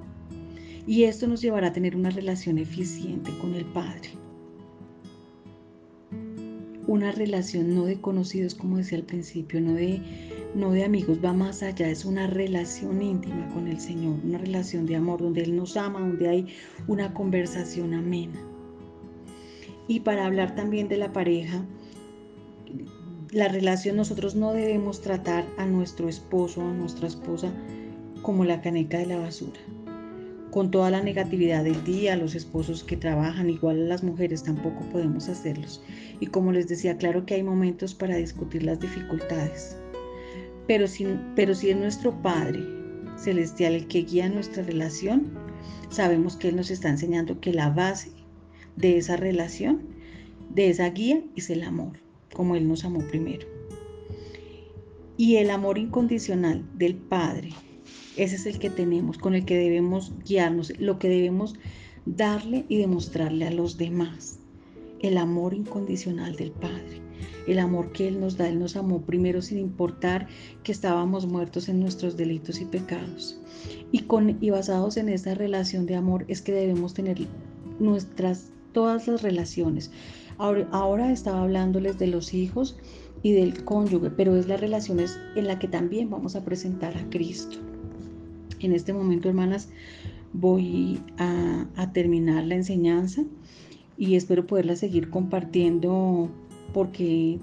Y 0.87 1.05
esto 1.05 1.27
nos 1.29 1.41
llevará 1.41 1.69
a 1.69 1.73
tener 1.73 1.95
una 1.95 2.11
relación 2.11 2.59
eficiente 2.59 3.31
con 3.41 3.55
el 3.55 3.65
Padre. 3.67 4.11
Una 6.89 7.13
relación 7.13 7.75
no 7.75 7.85
de 7.85 8.01
conocidos, 8.01 8.55
como 8.55 8.79
decía 8.79 8.99
al 8.99 9.05
principio, 9.05 9.61
no 9.61 9.75
de, 9.75 10.01
no 10.55 10.71
de 10.73 10.85
amigos, 10.85 11.19
va 11.25 11.33
más 11.33 11.62
allá, 11.62 11.88
es 11.88 12.05
una 12.05 12.27
relación 12.27 13.01
íntima 13.01 13.49
con 13.51 13.69
el 13.69 13.81
Señor, 13.81 14.17
una 14.25 14.38
relación 14.38 14.87
de 14.87 14.97
amor 14.97 15.23
donde 15.23 15.43
Él 15.43 15.57
nos 15.57 15.77
ama, 15.77 16.01
donde 16.01 16.29
hay 16.29 16.47
una 16.87 17.15
conversación 17.15 17.95
amena. 17.95 18.41
Y 19.88 20.01
para 20.01 20.27
hablar 20.27 20.55
también 20.55 20.88
de 20.88 20.99
la 20.99 21.12
pareja, 21.12 21.65
la 23.31 23.49
relación 23.49 23.97
nosotros 23.97 24.35
no 24.35 24.53
debemos 24.53 25.01
tratar 25.01 25.47
a 25.57 25.65
nuestro 25.65 26.09
esposo 26.09 26.61
o 26.61 26.69
a 26.69 26.73
nuestra 26.73 27.09
esposa 27.09 27.51
como 28.21 28.45
la 28.45 28.61
caneca 28.61 28.99
de 28.99 29.07
la 29.07 29.19
basura. 29.19 29.61
Con 30.51 30.71
toda 30.71 30.91
la 30.91 31.03
negatividad 31.03 31.65
del 31.65 31.83
día, 31.83 32.15
los 32.15 32.35
esposos 32.35 32.85
que 32.85 32.99
trabajan, 32.99 33.49
igual 33.49 33.81
a 33.81 33.88
las 33.88 34.05
mujeres 34.05 34.43
tampoco 34.43 34.81
podemos 34.91 35.31
hacerlos. 35.31 35.83
Y 36.21 36.27
como 36.27 36.53
les 36.53 36.69
decía, 36.69 36.99
claro 36.99 37.25
que 37.25 37.37
hay 37.37 37.43
momentos 37.43 37.95
para 37.95 38.17
discutir 38.17 38.62
las 38.62 38.79
dificultades. 38.79 39.79
Pero 40.66 40.87
si, 40.87 41.07
pero 41.35 41.55
si 41.55 41.70
es 41.70 41.77
nuestro 41.77 42.12
Padre 42.22 42.61
Celestial 43.16 43.75
el 43.75 43.87
que 43.88 44.03
guía 44.03 44.29
nuestra 44.29 44.62
relación, 44.62 45.31
sabemos 45.90 46.37
que 46.37 46.48
Él 46.48 46.57
nos 46.57 46.70
está 46.70 46.88
enseñando 46.88 47.40
que 47.40 47.53
la 47.53 47.70
base 47.70 48.11
de 48.77 48.96
esa 48.96 49.16
relación, 49.16 49.83
de 50.55 50.70
esa 50.70 50.88
guía, 50.90 51.22
es 51.37 51.51
el 51.51 51.62
amor, 51.62 51.98
como 52.33 52.57
Él 52.57 52.66
nos 52.66 52.85
amó 52.85 53.01
primero. 53.01 53.46
Y 55.16 55.37
el 55.37 55.51
amor 55.51 55.79
incondicional 55.79 56.64
del 56.75 56.96
Padre, 56.96 57.51
ese 58.16 58.37
es 58.37 58.46
el 58.46 58.59
que 58.59 58.70
tenemos, 58.70 59.18
con 59.18 59.35
el 59.35 59.44
que 59.44 59.57
debemos 59.57 60.12
guiarnos, 60.25 60.79
lo 60.81 60.98
que 60.98 61.09
debemos 61.09 61.55
darle 62.07 62.64
y 62.68 62.79
demostrarle 62.79 63.46
a 63.46 63.51
los 63.51 63.77
demás. 63.77 64.38
El 65.01 65.18
amor 65.18 65.55
incondicional 65.55 66.37
del 66.37 66.51
Padre, 66.53 67.01
el 67.47 67.59
amor 67.59 67.93
que 67.93 68.09
Él 68.09 68.21
nos 68.21 68.37
da, 68.37 68.49
Él 68.49 68.59
nos 68.59 68.77
amó 68.77 69.03
primero 69.03 69.43
sin 69.43 69.59
importar 69.59 70.29
que 70.63 70.73
estábamos 70.73 71.27
muertos 71.27 71.69
en 71.69 71.81
nuestros 71.81 72.17
delitos 72.17 72.61
y 72.61 72.65
pecados. 72.65 73.39
Y, 73.91 74.01
con, 74.01 74.39
y 74.41 74.51
basados 74.51 74.97
en 74.97 75.09
esa 75.09 75.35
relación 75.35 75.87
de 75.87 75.97
amor 75.97 76.25
es 76.29 76.43
que 76.43 76.53
debemos 76.53 76.95
tener 76.95 77.19
nuestras 77.79 78.51
todas 78.73 79.07
las 79.07 79.23
relaciones. 79.23 79.91
Ahora, 80.39 81.13
estaba 81.13 81.43
hablándoles 81.43 81.99
de 81.99 82.07
los 82.07 82.35
hijos 82.35 82.77
y 83.23 83.33
del 83.33 83.65
cónyuge, 83.65 84.11
pero 84.11 84.37
es 84.37 84.49
las 84.49 84.61
relaciones 84.61 85.21
en 85.37 85.47
la 85.47 85.59
que 85.59 85.69
también 85.69 86.11
vamos 86.11 86.35
a 86.35 86.45
presentar 86.45 86.97
a 86.97 87.09
Cristo. 87.11 87.59
En 88.59 88.73
este 88.73 88.93
momento, 88.93 89.29
hermanas, 89.29 89.69
voy 90.33 91.01
a 91.19 91.93
terminar 91.93 92.45
la 92.45 92.55
enseñanza 92.55 93.25
y 93.97 94.17
espero 94.17 94.47
poderla 94.47 94.75
seguir 94.75 95.11
compartiendo 95.11 96.31
porque 96.73 97.39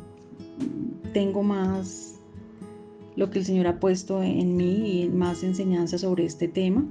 tengo 1.13 1.43
más 1.43 2.19
lo 3.15 3.29
que 3.29 3.39
el 3.39 3.45
Señor 3.45 3.67
ha 3.67 3.79
puesto 3.79 4.23
en 4.23 4.55
mí 4.55 5.01
y 5.01 5.09
más 5.09 5.43
enseñanza 5.43 5.97
sobre 5.97 6.25
este 6.25 6.47
tema. 6.47 6.85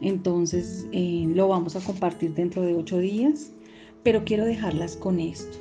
Entonces 0.00 0.86
eh, 0.92 1.26
lo 1.28 1.48
vamos 1.48 1.76
a 1.76 1.80
compartir 1.80 2.34
dentro 2.34 2.62
de 2.62 2.74
ocho 2.74 2.98
días. 2.98 3.52
Pero 4.02 4.24
quiero 4.24 4.44
dejarlas 4.44 4.96
con 4.96 5.20
esto, 5.20 5.58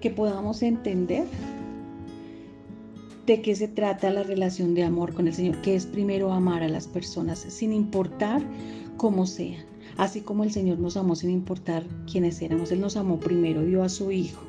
que 0.00 0.10
podamos 0.10 0.62
entender 0.62 1.26
de 3.24 3.40
qué 3.40 3.54
se 3.54 3.68
trata 3.68 4.10
la 4.10 4.24
relación 4.24 4.74
de 4.74 4.82
amor 4.82 5.14
con 5.14 5.28
el 5.28 5.34
Señor, 5.34 5.60
que 5.60 5.76
es 5.76 5.86
primero 5.86 6.32
amar 6.32 6.64
a 6.64 6.68
las 6.68 6.88
personas 6.88 7.38
sin 7.38 7.72
importar 7.72 8.42
cómo 8.96 9.26
sean. 9.26 9.64
Así 9.96 10.22
como 10.22 10.42
el 10.42 10.50
Señor 10.50 10.80
nos 10.80 10.96
amó 10.96 11.14
sin 11.14 11.30
importar 11.30 11.84
quiénes 12.10 12.42
éramos, 12.42 12.72
Él 12.72 12.80
nos 12.80 12.96
amó 12.96 13.20
primero, 13.20 13.64
dio 13.64 13.84
a 13.84 13.88
su 13.88 14.10
Hijo 14.10 14.47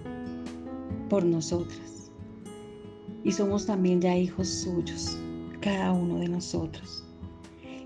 por 1.09 1.25
nosotras. 1.25 2.11
Y 3.23 3.31
somos 3.31 3.65
también 3.65 3.99
ya 3.99 4.15
hijos 4.15 4.47
suyos, 4.47 5.17
cada 5.59 5.91
uno 5.91 6.19
de 6.19 6.29
nosotros. 6.29 7.03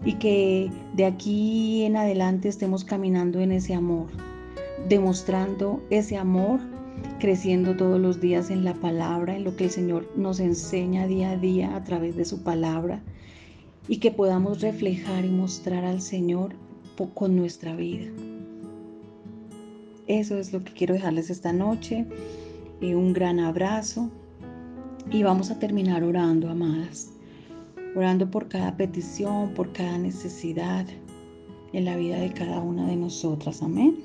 Y 0.06 0.14
que 0.16 0.70
de 0.96 1.06
aquí 1.06 1.84
en 1.84 1.98
adelante 1.98 2.50
estemos 2.50 2.84
caminando 2.84 3.40
en 3.40 3.54
ese 3.54 3.74
amor, 3.74 4.10
demostrando 4.90 5.82
ese 5.90 6.18
amor, 6.18 6.60
creciendo 7.20 7.76
todos 7.76 8.00
los 8.00 8.20
días 8.20 8.50
en 8.50 8.66
la 8.66 8.74
palabra, 8.74 9.36
en 9.36 9.46
lo 9.46 9.56
que 9.56 9.66
el 9.66 9.72
Señor 9.72 10.12
nos 10.16 10.40
enseña 10.40 11.08
día 11.08 11.32
a 11.32 11.38
día 11.38 11.76
a 11.76 11.84
través 11.84 12.16
de 12.16 12.26
su 12.26 12.44
palabra 12.44 13.02
y 13.88 13.98
que 13.98 14.12
podamos 14.12 14.62
reflejar 14.62 15.26
y 15.26 15.30
mostrar 15.30 15.86
al 15.86 16.02
Señor 16.02 16.54
con 17.14 17.36
nuestra 17.36 17.76
vida. 17.76 18.12
Eso 20.08 20.38
es 20.38 20.54
lo 20.54 20.64
que 20.64 20.74
quiero 20.74 20.94
dejarles 20.94 21.30
esta 21.30 21.54
noche 21.54 22.06
un 22.92 23.14
gran 23.14 23.40
abrazo 23.40 24.10
y 25.10 25.24
vamos 25.24 25.50
a 25.52 25.60
terminar 25.60 26.04
orando, 26.04 26.50
amadas, 26.50 27.14
orando 27.96 28.30
por 28.30 28.50
cada 28.50 28.76
petición, 28.76 29.54
por 29.54 29.72
cada 29.72 29.98
necesidad 29.98 30.86
en 31.72 31.86
la 31.86 31.96
vida 31.96 32.18
de 32.18 32.34
cada 32.34 32.60
una 32.60 32.86
de 32.86 32.98
nosotras. 32.98 33.64
Amén. 33.64 34.00